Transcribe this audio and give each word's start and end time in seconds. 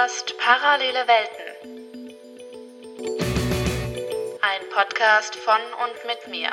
hörst 0.00 0.34
Parallele 0.38 1.06
Welten. 1.06 1.76
Ein 4.42 4.68
Podcast 4.74 5.36
von 5.36 5.60
und 5.84 5.94
mit 6.04 6.28
mir. 6.28 6.48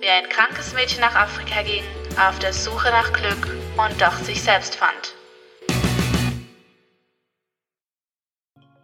Wie 0.00 0.08
ein 0.08 0.26
krankes 0.30 0.72
Mädchen 0.72 1.02
nach 1.02 1.14
Afrika 1.14 1.62
ging, 1.62 1.82
auf 2.18 2.38
der 2.38 2.54
Suche 2.54 2.88
nach 2.88 3.12
Glück 3.12 3.46
und 3.76 4.00
doch 4.00 4.14
sich 4.14 4.42
selbst 4.42 4.76
fand. 4.76 5.14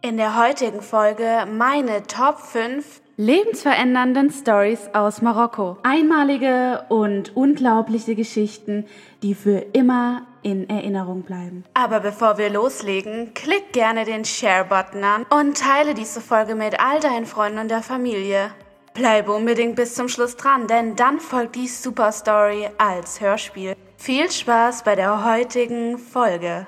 In 0.01 0.17
der 0.17 0.37
heutigen 0.37 0.81
Folge 0.81 1.47
meine 1.51 2.03
Top 2.03 2.39
5 2.39 3.01
lebensverändernden 3.15 4.29
Stories 4.29 4.89
aus 4.93 5.23
Marokko. 5.23 5.77
Einmalige 5.81 6.85
und 6.89 7.35
unglaubliche 7.35 8.13
Geschichten, 8.13 8.85
die 9.23 9.33
für 9.33 9.65
immer 9.73 10.26
in 10.51 10.69
Erinnerung 10.69 11.23
bleiben. 11.23 11.63
Aber 11.73 11.99
bevor 11.99 12.37
wir 12.37 12.49
loslegen, 12.49 13.33
klick 13.33 13.73
gerne 13.73 14.05
den 14.05 14.23
Share-Button 14.23 15.03
an 15.03 15.25
und 15.29 15.57
teile 15.57 15.93
diese 15.93 16.21
Folge 16.21 16.55
mit 16.55 16.79
all 16.79 16.99
deinen 16.99 17.25
Freunden 17.25 17.59
und 17.59 17.69
der 17.69 17.81
Familie. 17.81 18.51
Bleibe 18.93 19.31
unbedingt 19.31 19.75
bis 19.75 19.93
zum 19.93 20.07
Schluss 20.07 20.37
dran, 20.37 20.67
denn 20.67 20.95
dann 20.95 21.19
folgt 21.19 21.55
die 21.55 21.67
Super 21.67 22.11
Story 22.11 22.69
als 22.77 23.21
Hörspiel. 23.21 23.75
Viel 23.97 24.31
Spaß 24.31 24.83
bei 24.83 24.95
der 24.95 25.25
heutigen 25.25 25.97
Folge. 25.97 26.65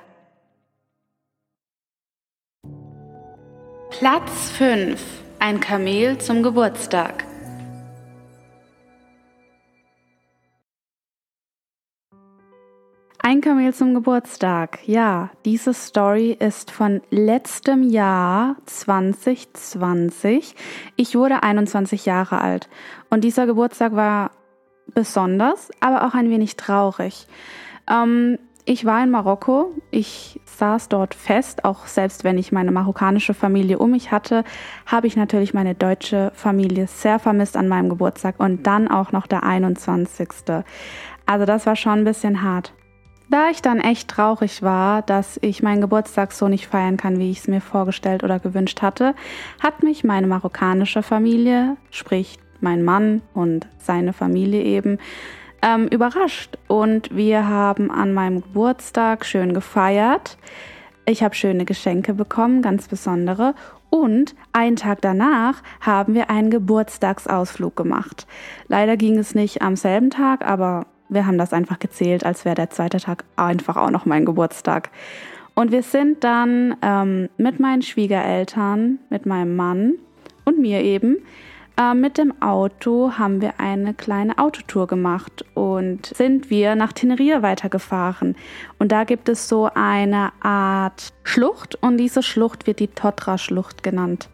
Platz 3.90 4.52
5 4.58 5.02
ein 5.40 5.60
Kamel 5.62 6.18
zum 6.18 6.44
Geburtstag. 6.44 7.29
Ein 13.30 13.42
Kamel 13.42 13.76
zum 13.76 13.94
Geburtstag. 13.94 14.80
Ja, 14.88 15.30
diese 15.46 15.72
Story 15.76 16.36
ist 16.40 16.72
von 16.72 17.02
letztem 17.12 17.84
Jahr 17.84 18.56
2020. 18.66 20.56
Ich 20.96 21.16
wurde 21.16 21.44
21 21.44 22.08
Jahre 22.08 22.42
alt 22.42 22.70
und 23.12 23.24
dieser 23.24 23.46
Geburtstag 23.46 23.96
war 23.96 24.32
besonders, 24.96 25.70
aber 25.80 26.08
auch 26.08 26.16
ein 26.16 26.32
wenig 26.32 26.56
traurig. 26.56 27.28
Ähm, 27.88 28.40
ich 28.66 28.86
war 28.86 29.04
in 29.04 29.12
Marokko. 29.12 29.76
Ich 29.92 30.40
saß 30.46 30.90
dort 30.90 31.14
fest. 31.14 31.66
Auch 31.66 31.86
selbst 31.86 32.24
wenn 32.24 32.40
ich 32.40 32.52
meine 32.52 32.72
marokkanische 32.72 33.36
Familie 33.36 33.78
um 33.78 33.92
mich 33.92 34.12
hatte, 34.12 34.44
habe 34.88 35.06
ich 35.06 35.16
natürlich 35.16 35.54
meine 35.54 35.76
deutsche 35.76 36.32
Familie 36.34 36.88
sehr 36.88 37.20
vermisst 37.20 37.58
an 37.58 37.68
meinem 37.68 37.90
Geburtstag 37.90 38.40
und 38.40 38.66
dann 38.66 38.88
auch 38.88 39.12
noch 39.12 39.28
der 39.28 39.44
21. 39.44 40.30
Also 41.28 41.46
das 41.46 41.68
war 41.68 41.76
schon 41.76 42.00
ein 42.00 42.06
bisschen 42.06 42.42
hart. 42.42 42.74
Da 43.30 43.52
ich 43.52 43.62
dann 43.62 43.80
echt 43.80 44.10
traurig 44.10 44.64
war, 44.64 45.04
dass 45.04 45.38
ich 45.44 45.62
meinen 45.62 45.82
Geburtstag 45.82 46.32
so 46.32 46.48
nicht 46.48 46.68
feiern 46.68 46.98
kann, 46.98 47.20
wie 47.20 47.30
ich 47.30 47.40
es 47.40 47.48
mir 47.48 47.62
vorgestellt 47.62 48.24
oder 48.24 48.40
gewünscht 48.40 48.82
hatte, 48.82 49.14
hat 49.62 49.84
mich 49.84 50.04
meine 50.04 50.26
marokkanische 50.26 51.04
Familie, 51.04 51.78
sprich 51.92 52.40
mein 52.60 52.84
Mann 52.84 53.22
und 53.36 53.68
seine 53.78 54.14
Familie 54.14 54.64
eben, 54.64 54.98
ähm, 55.62 55.88
überrascht. 55.88 56.58
Und 56.68 57.16
wir 57.16 57.48
haben 57.48 57.92
an 57.92 58.14
meinem 58.14 58.42
Geburtstag 58.42 59.26
schön 59.26 59.54
gefeiert. 59.54 60.38
Ich 61.06 61.22
habe 61.22 61.36
schöne 61.36 61.66
Geschenke 61.66 62.16
bekommen, 62.16 62.64
ganz 62.64 62.88
besondere. 62.88 63.54
Und 63.92 64.36
einen 64.54 64.76
Tag 64.76 65.02
danach 65.02 65.62
haben 65.82 66.16
wir 66.16 66.32
einen 66.32 66.50
Geburtstagsausflug 66.50 67.76
gemacht. 67.76 68.26
Leider 68.68 68.98
ging 68.98 69.18
es 69.18 69.36
nicht 69.36 69.62
am 69.62 69.76
selben 69.76 70.10
Tag, 70.10 70.46
aber 70.46 70.86
wir 71.10 71.26
haben 71.26 71.38
das 71.38 71.54
einfach 71.54 71.80
gezählt, 71.80 72.24
als 72.24 72.46
wäre 72.46 72.56
der 72.56 72.70
zweite 72.70 73.00
Tag 73.00 73.26
einfach 73.36 73.78
auch 73.78 73.90
noch 73.90 74.06
mein 74.06 74.26
Geburtstag. 74.26 74.90
Und 75.56 75.72
wir 75.72 75.84
sind 75.84 76.24
dann 76.24 76.78
ähm, 76.82 77.30
mit 77.38 77.60
meinen 77.60 77.82
Schwiegereltern, 77.82 79.00
mit 79.10 79.26
meinem 79.26 79.56
Mann 79.56 79.96
und 80.46 80.60
mir 80.60 80.82
eben 80.82 81.18
äh, 81.80 81.94
mit 81.94 82.18
dem 82.18 82.42
Auto 82.42 83.14
haben 83.18 83.42
wir 83.42 83.60
eine 83.60 83.94
kleine 83.94 84.38
Autotour 84.38 84.88
gemacht 84.88 85.46
und 85.54 86.06
sind 86.08 86.50
wir 86.50 86.76
nach 86.76 86.94
Teneria 86.94 87.42
weitergefahren. 87.42 88.36
Und 88.78 88.92
da 88.92 89.06
gibt 89.06 89.30
es 89.30 89.48
so 89.48 89.70
eine 89.74 90.32
Art 90.42 91.14
Schlucht 91.24 91.76
und 91.82 91.98
diese 91.98 92.22
Schlucht 92.22 92.68
wird 92.68 92.80
die 92.80 92.88
Totra-Schlucht 92.88 93.82
genannt. 93.82 94.30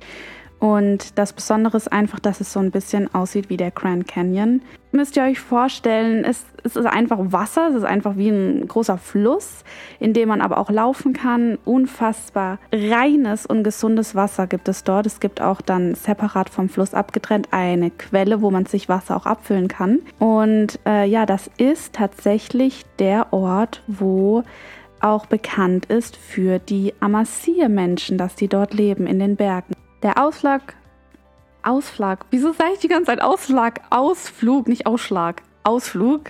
Und 0.59 1.17
das 1.17 1.33
Besondere 1.33 1.77
ist 1.77 1.91
einfach, 1.91 2.19
dass 2.19 2.41
es 2.41 2.51
so 2.51 2.59
ein 2.59 2.71
bisschen 2.71 3.13
aussieht 3.13 3.49
wie 3.49 3.57
der 3.57 3.71
Grand 3.71 4.07
Canyon. 4.07 4.61
Müsst 4.91 5.17
ihr 5.17 5.23
euch 5.23 5.39
vorstellen, 5.39 6.23
es, 6.23 6.45
es, 6.63 6.77
ist 6.77 6.85
einfach 6.85 7.19
Wasser, 7.19 7.67
es 7.69 7.75
ist 7.75 7.83
einfach 7.83 8.15
wie 8.15 8.29
ein 8.29 8.65
großer 8.67 8.97
Fluss, 8.97 9.65
in 9.99 10.13
dem 10.13 10.29
man 10.29 10.39
aber 10.39 10.57
auch 10.57 10.69
laufen 10.69 11.11
kann. 11.11 11.57
Unfassbar 11.65 12.59
reines 12.71 13.45
und 13.45 13.63
gesundes 13.63 14.15
Wasser 14.15 14.47
gibt 14.47 14.69
es 14.69 14.85
dort. 14.85 15.05
Es 15.05 15.19
gibt 15.19 15.41
auch 15.41 15.59
dann 15.59 15.95
separat 15.95 16.49
vom 16.49 16.69
Fluss 16.69 16.93
abgetrennt 16.93 17.49
eine 17.51 17.91
Quelle, 17.91 18.41
wo 18.41 18.51
man 18.51 18.65
sich 18.65 18.87
Wasser 18.87 19.17
auch 19.17 19.25
abfüllen 19.25 19.67
kann. 19.67 19.99
Und 20.17 20.79
äh, 20.85 21.05
ja, 21.05 21.25
das 21.25 21.51
ist 21.57 21.93
tatsächlich 21.93 22.85
der 22.99 23.33
Ort, 23.33 23.83
wo 23.87 24.43
auch 25.01 25.25
bekannt 25.25 25.87
ist 25.87 26.15
für 26.15 26.59
die 26.59 26.93
Amasir-Menschen, 27.01 28.17
dass 28.17 28.35
die 28.35 28.47
dort 28.47 28.73
leben 28.73 29.07
in 29.07 29.19
den 29.19 29.35
Bergen. 29.35 29.73
Der 30.05 30.23
Ausschlag. 30.23 30.75
Ausschlag. 31.63 32.27
Wieso 32.29 32.53
sage 32.53 32.73
ich 32.75 32.79
die 32.79 32.87
ganze 32.87 33.05
Zeit 33.05 33.23
Ausschlag? 33.23 33.81
Ausflug, 33.89 34.67
nicht 34.67 34.85
Ausschlag. 34.85 35.41
Ausflug. 35.63 36.29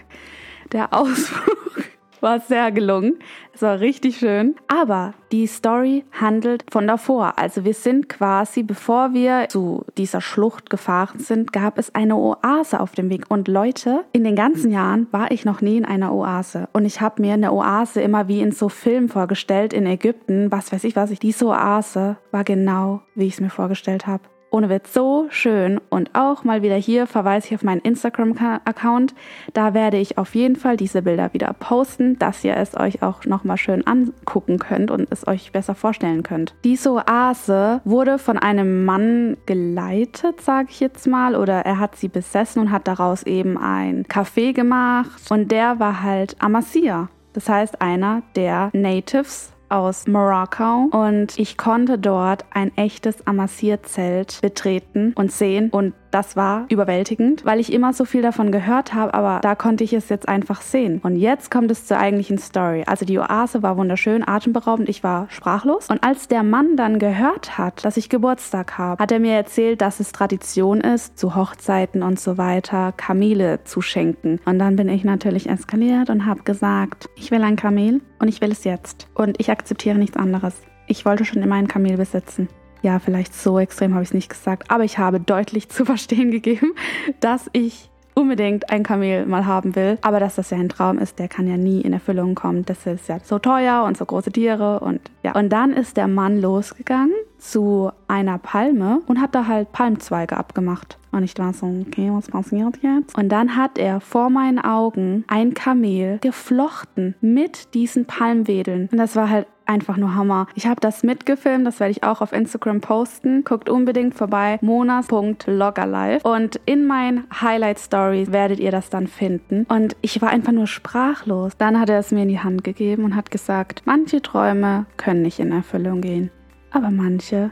Der 0.71 0.93
Ausflug 0.93 1.83
war 2.21 2.39
sehr 2.39 2.71
gelungen. 2.71 3.19
Es 3.53 3.61
war 3.61 3.79
richtig 3.79 4.17
schön. 4.17 4.55
Aber 4.67 5.13
die 5.31 5.47
Story 5.47 6.03
handelt 6.11 6.63
von 6.69 6.87
davor. 6.87 7.37
Also 7.37 7.65
wir 7.65 7.73
sind 7.73 8.09
quasi, 8.09 8.63
bevor 8.63 9.13
wir 9.13 9.47
zu 9.49 9.85
dieser 9.97 10.21
Schlucht 10.21 10.69
gefahren 10.69 11.19
sind, 11.19 11.53
gab 11.53 11.77
es 11.77 11.93
eine 11.95 12.15
Oase 12.15 12.79
auf 12.79 12.91
dem 12.91 13.09
Weg. 13.09 13.25
Und 13.29 13.47
Leute, 13.47 14.05
in 14.11 14.23
den 14.23 14.35
ganzen 14.35 14.71
Jahren 14.71 15.07
war 15.11 15.31
ich 15.31 15.45
noch 15.45 15.61
nie 15.61 15.77
in 15.77 15.85
einer 15.85 16.13
Oase. 16.13 16.67
Und 16.73 16.85
ich 16.85 17.01
habe 17.01 17.21
mir 17.21 17.33
eine 17.33 17.53
Oase 17.53 18.01
immer 18.01 18.27
wie 18.27 18.41
in 18.41 18.51
so 18.51 18.69
Filmen 18.69 19.09
vorgestellt, 19.09 19.73
in 19.73 19.85
Ägypten, 19.85 20.51
was 20.51 20.71
weiß 20.71 20.83
ich 20.83 20.95
was. 20.95 21.11
Ich, 21.11 21.19
diese 21.19 21.45
Oase 21.45 22.17
war 22.31 22.43
genau, 22.43 23.01
wie 23.15 23.27
ich 23.27 23.35
es 23.35 23.41
mir 23.41 23.49
vorgestellt 23.49 24.07
habe. 24.07 24.23
Ohne 24.51 24.69
Witz 24.69 24.94
so 24.94 25.28
schön. 25.29 25.81
Und 25.89 26.11
auch 26.13 26.44
mal 26.44 26.61
wieder 26.61 26.75
hier 26.75 27.07
verweise 27.07 27.47
ich 27.47 27.56
auf 27.56 27.63
meinen 27.63 27.81
Instagram-Account. 27.81 29.13
Da 29.53 29.73
werde 29.73 29.97
ich 29.97 30.17
auf 30.17 30.33
jeden 30.35 30.56
Fall 30.56 30.78
diese 30.78 31.01
Bilder 31.01 31.33
wieder 31.33 31.53
posten, 31.59 32.17
dass 32.19 32.44
ihr 32.44 32.55
es 32.55 32.78
euch 32.78 33.01
auch 33.03 33.25
nochmal 33.25 33.57
schön 33.57 33.85
angucken 33.85 34.59
könnt 34.59 34.91
und 34.91 35.07
es 35.11 35.28
euch 35.28 35.51
besser 35.51 35.75
vorstellen 35.75 36.23
könnt. 36.23 36.55
Diese 36.63 36.91
Oase 36.91 37.81
wurde 37.84 38.17
von 38.17 38.38
einem 38.38 38.85
Mann 38.85 39.38
geleitet, 39.45 40.41
sage 40.41 40.67
ich 40.69 40.79
jetzt 40.79 41.07
mal, 41.07 41.35
oder 41.35 41.66
er 41.66 41.79
hat 41.79 41.95
sie 41.95 42.07
besessen 42.07 42.61
und 42.61 42.72
hat 42.72 42.88
daraus 42.88 43.23
eben 43.23 43.57
ein 43.57 44.05
Café 44.05 44.53
gemacht. 44.53 45.29
Und 45.29 45.51
der 45.51 45.79
war 45.79 46.01
halt 46.01 46.35
Amasir. 46.39 47.09
Das 47.34 47.50
heißt, 47.50 47.81
einer 47.81 48.22
der 48.35 48.69
Natives 48.72 49.51
aus 49.75 50.07
Morocco 50.07 50.89
und 50.91 51.37
ich 51.37 51.57
konnte 51.57 51.97
dort 51.97 52.45
ein 52.51 52.75
echtes 52.77 53.27
Amassierzelt 53.27 54.39
betreten 54.41 55.11
und 55.15 55.33
sehen 55.33 55.69
und 55.69 55.93
das 56.15 56.37
war 56.37 56.65
überwältigend, 56.69 57.43
weil 57.43 57.59
ich 57.59 57.73
immer 57.73 57.91
so 57.91 58.05
viel 58.05 58.21
davon 58.21 58.49
gehört 58.53 58.93
habe, 58.93 59.13
aber 59.13 59.41
da 59.41 59.53
konnte 59.53 59.83
ich 59.83 59.91
es 59.91 60.07
jetzt 60.07 60.29
einfach 60.29 60.61
sehen. 60.61 61.01
Und 61.03 61.17
jetzt 61.17 61.51
kommt 61.51 61.69
es 61.71 61.85
zur 61.85 61.97
eigentlichen 61.97 62.37
Story. 62.37 62.85
Also 62.87 63.05
die 63.05 63.19
Oase 63.19 63.63
war 63.63 63.75
wunderschön, 63.75 64.25
atemberaubend, 64.25 64.87
ich 64.87 65.03
war 65.03 65.27
sprachlos. 65.29 65.89
Und 65.89 66.01
als 66.05 66.29
der 66.29 66.43
Mann 66.43 66.77
dann 66.77 66.99
gehört 66.99 67.57
hat, 67.57 67.83
dass 67.83 67.97
ich 67.97 68.07
Geburtstag 68.07 68.77
habe, 68.77 69.03
hat 69.03 69.11
er 69.11 69.19
mir 69.19 69.33
erzählt, 69.33 69.81
dass 69.81 69.99
es 69.99 70.13
Tradition 70.13 70.79
ist, 70.79 71.19
zu 71.19 71.35
Hochzeiten 71.35 72.01
und 72.01 72.17
so 72.17 72.37
weiter 72.37 72.93
Kamele 72.93 73.65
zu 73.65 73.81
schenken. 73.81 74.39
Und 74.45 74.57
dann 74.57 74.77
bin 74.77 74.87
ich 74.87 75.03
natürlich 75.03 75.49
eskaliert 75.49 76.09
und 76.09 76.25
habe 76.25 76.43
gesagt, 76.43 77.09
ich 77.17 77.29
will 77.29 77.43
ein 77.43 77.57
Kamel 77.57 77.99
und 78.19 78.29
ich 78.29 78.39
will 78.39 78.53
es 78.53 78.63
jetzt. 78.63 79.09
Und 79.16 79.37
ich 79.41 79.51
akzeptiere 79.51 79.97
nichts 79.97 80.16
anderes. 80.16 80.61
Ich 80.87 81.03
wollte 81.03 81.25
schon 81.25 81.43
immer 81.43 81.55
ein 81.55 81.67
Kamel 81.67 81.97
besitzen 81.97 82.47
ja, 82.81 82.99
vielleicht 82.99 83.33
so 83.33 83.59
extrem 83.59 83.93
habe 83.93 84.03
ich 84.03 84.09
es 84.09 84.13
nicht 84.13 84.29
gesagt, 84.29 84.72
aber 84.72 84.83
ich 84.83 84.97
habe 84.97 85.19
deutlich 85.19 85.69
zu 85.75 85.85
verstehen 85.85 86.31
gegeben, 86.31 86.73
dass 87.19 87.49
ich 87.53 87.89
unbedingt 88.16 88.69
ein 88.69 88.83
Kamel 88.83 89.25
mal 89.25 89.45
haben 89.45 89.75
will. 89.75 89.99
Aber 90.01 90.19
dass 90.19 90.35
das 90.35 90.49
ja 90.49 90.57
ein 90.57 90.69
Traum 90.69 90.97
ist, 90.97 91.19
der 91.19 91.27
kann 91.27 91.47
ja 91.47 91.57
nie 91.57 91.81
in 91.81 91.93
Erfüllung 91.93 92.33
kommen. 92.33 92.66
Das 92.66 92.85
ist 92.87 93.07
ja 93.07 93.19
so 93.22 93.37
teuer 93.37 93.83
und 93.83 93.97
so 93.97 94.05
große 94.05 94.31
Tiere 94.31 94.79
und 94.79 95.01
ja. 95.23 95.33
Und 95.35 95.49
dann 95.49 95.73
ist 95.73 95.97
der 95.97 96.07
Mann 96.07 96.41
losgegangen 96.41 97.13
zu 97.37 97.91
einer 98.07 98.37
Palme 98.37 99.01
und 99.05 99.21
hat 99.21 99.35
da 99.35 99.47
halt 99.47 99.71
Palmzweige 99.71 100.37
abgemacht. 100.37 100.97
Und 101.11 101.23
ich 101.23 101.37
war 101.37 101.53
so, 101.53 101.66
okay, 101.87 102.09
was 102.11 102.28
passiert 102.28 102.79
jetzt? 102.81 103.17
Und 103.17 103.29
dann 103.29 103.55
hat 103.55 103.78
er 103.78 104.01
vor 104.01 104.29
meinen 104.29 104.59
Augen 104.59 105.23
ein 105.28 105.53
Kamel 105.53 106.17
geflochten 106.19 107.16
mit 107.21 107.73
diesen 107.73 108.05
Palmwedeln. 108.05 108.89
Und 108.91 108.97
das 108.97 109.16
war 109.16 109.29
halt 109.29 109.47
einfach 109.66 109.97
nur 109.97 110.16
Hammer. 110.16 110.47
Ich 110.56 110.67
habe 110.67 110.79
das 110.82 111.03
mitgefilmt, 111.03 111.66
das 111.66 111.79
werde 111.79 111.91
ich 111.91 112.03
auch 112.03 112.22
auf 112.22 112.32
Instagram 112.32 112.82
posten. 112.82 113.44
Guckt 113.44 113.70
unbedingt 113.70 114.16
vorbei, 114.16 114.58
monas.loggerlife. 114.62 116.28
Und 116.28 116.59
in 116.66 116.85
meinen 116.85 117.26
Highlight 117.41 117.79
Stories 117.79 118.32
werdet 118.32 118.59
ihr 118.59 118.72
das 118.72 118.90
dann 118.90 119.08
finden. 119.08 119.66
Und 119.70 119.96
ich 120.02 120.22
war 120.22 120.29
einfach 120.29 120.52
nur 120.52 120.67
sprachlos. 120.67 121.53
Dann 121.58 121.79
hat 121.79 121.90
er 121.90 122.00
es 122.00 122.12
mir 122.12 122.23
in 122.23 122.29
die 122.29 122.40
Hand 122.40 122.64
gegeben 122.64 123.03
und 123.03 123.16
hat 123.16 123.32
gesagt, 123.32 123.84
manche 123.85 124.22
Träume 124.22 124.85
können 124.97 125.22
nicht 125.22 125.40
in 125.40 125.52
Erfüllung 125.52 126.02
gehen, 126.02 126.32
aber 126.72 126.91
manche 126.91 127.52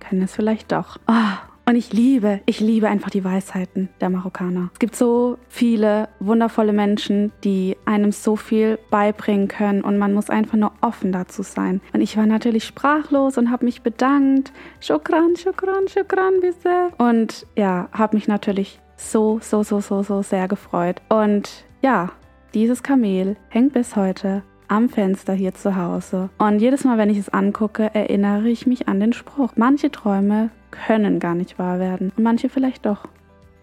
können 0.00 0.22
es 0.22 0.34
vielleicht 0.34 0.72
doch. 0.72 0.98
Oh, 1.08 1.53
und 1.66 1.76
ich 1.76 1.92
liebe, 1.92 2.40
ich 2.46 2.60
liebe 2.60 2.88
einfach 2.88 3.10
die 3.10 3.24
Weisheiten 3.24 3.88
der 4.00 4.10
Marokkaner. 4.10 4.70
Es 4.74 4.78
gibt 4.78 4.96
so 4.96 5.38
viele 5.48 6.08
wundervolle 6.20 6.72
Menschen, 6.72 7.32
die 7.42 7.76
einem 7.86 8.12
so 8.12 8.36
viel 8.36 8.78
beibringen 8.90 9.48
können 9.48 9.82
und 9.82 9.98
man 9.98 10.12
muss 10.12 10.28
einfach 10.28 10.58
nur 10.58 10.72
offen 10.82 11.12
dazu 11.12 11.42
sein. 11.42 11.80
Und 11.92 12.02
ich 12.02 12.16
war 12.16 12.26
natürlich 12.26 12.64
sprachlos 12.64 13.38
und 13.38 13.50
habe 13.50 13.64
mich 13.64 13.82
bedankt. 13.82 14.52
Shukran, 14.80 15.36
shukran, 15.36 15.88
shukran, 15.88 16.40
bitte. 16.40 16.90
Und 16.98 17.46
ja, 17.56 17.88
habe 17.92 18.16
mich 18.16 18.28
natürlich 18.28 18.80
so, 18.96 19.38
so, 19.42 19.62
so, 19.62 19.80
so, 19.80 20.02
so 20.02 20.22
sehr 20.22 20.48
gefreut. 20.48 21.00
Und 21.08 21.64
ja, 21.82 22.10
dieses 22.52 22.82
Kamel 22.82 23.36
hängt 23.48 23.72
bis 23.72 23.96
heute 23.96 24.42
am 24.68 24.88
Fenster 24.88 25.32
hier 25.32 25.54
zu 25.54 25.76
Hause. 25.76 26.30
Und 26.38 26.58
jedes 26.58 26.84
Mal, 26.84 26.98
wenn 26.98 27.10
ich 27.10 27.18
es 27.18 27.28
angucke, 27.28 27.94
erinnere 27.94 28.48
ich 28.48 28.66
mich 28.66 28.88
an 28.88 29.00
den 29.00 29.12
Spruch. 29.12 29.52
Manche 29.56 29.90
Träume 29.90 30.50
können 30.74 31.20
gar 31.20 31.34
nicht 31.34 31.58
wahr 31.58 31.78
werden 31.78 32.12
und 32.16 32.22
manche 32.22 32.48
vielleicht 32.48 32.84
doch. 32.86 33.08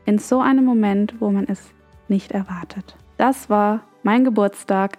In 0.05 0.17
so 0.17 0.39
einem 0.39 0.65
Moment, 0.65 1.15
wo 1.19 1.29
man 1.29 1.45
es 1.47 1.73
nicht 2.07 2.31
erwartet. 2.31 2.95
Das 3.17 3.49
war 3.49 3.81
mein 4.03 4.23
Geburtstag. 4.23 4.97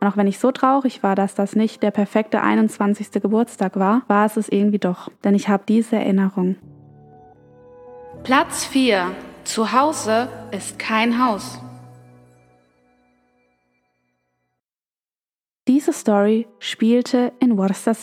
Und 0.00 0.06
auch 0.08 0.16
wenn 0.16 0.26
ich 0.26 0.38
so 0.38 0.52
traurig 0.52 1.02
war, 1.02 1.14
dass 1.14 1.34
das 1.34 1.56
nicht 1.56 1.82
der 1.82 1.90
perfekte 1.90 2.40
21. 2.40 3.10
Geburtstag 3.22 3.76
war, 3.78 4.02
war 4.06 4.26
es 4.26 4.36
es 4.36 4.48
irgendwie 4.48 4.78
doch. 4.78 5.10
Denn 5.24 5.34
ich 5.34 5.48
habe 5.48 5.64
diese 5.66 5.96
Erinnerung. 5.96 6.56
Platz 8.22 8.64
4. 8.64 9.10
Zu 9.44 9.72
Hause 9.72 10.28
ist 10.50 10.78
kein 10.78 11.24
Haus. 11.24 11.58
Diese 15.66 15.92
Story 15.92 16.46
spielte 16.58 17.32
in 17.40 17.56
Worcester 17.56 17.94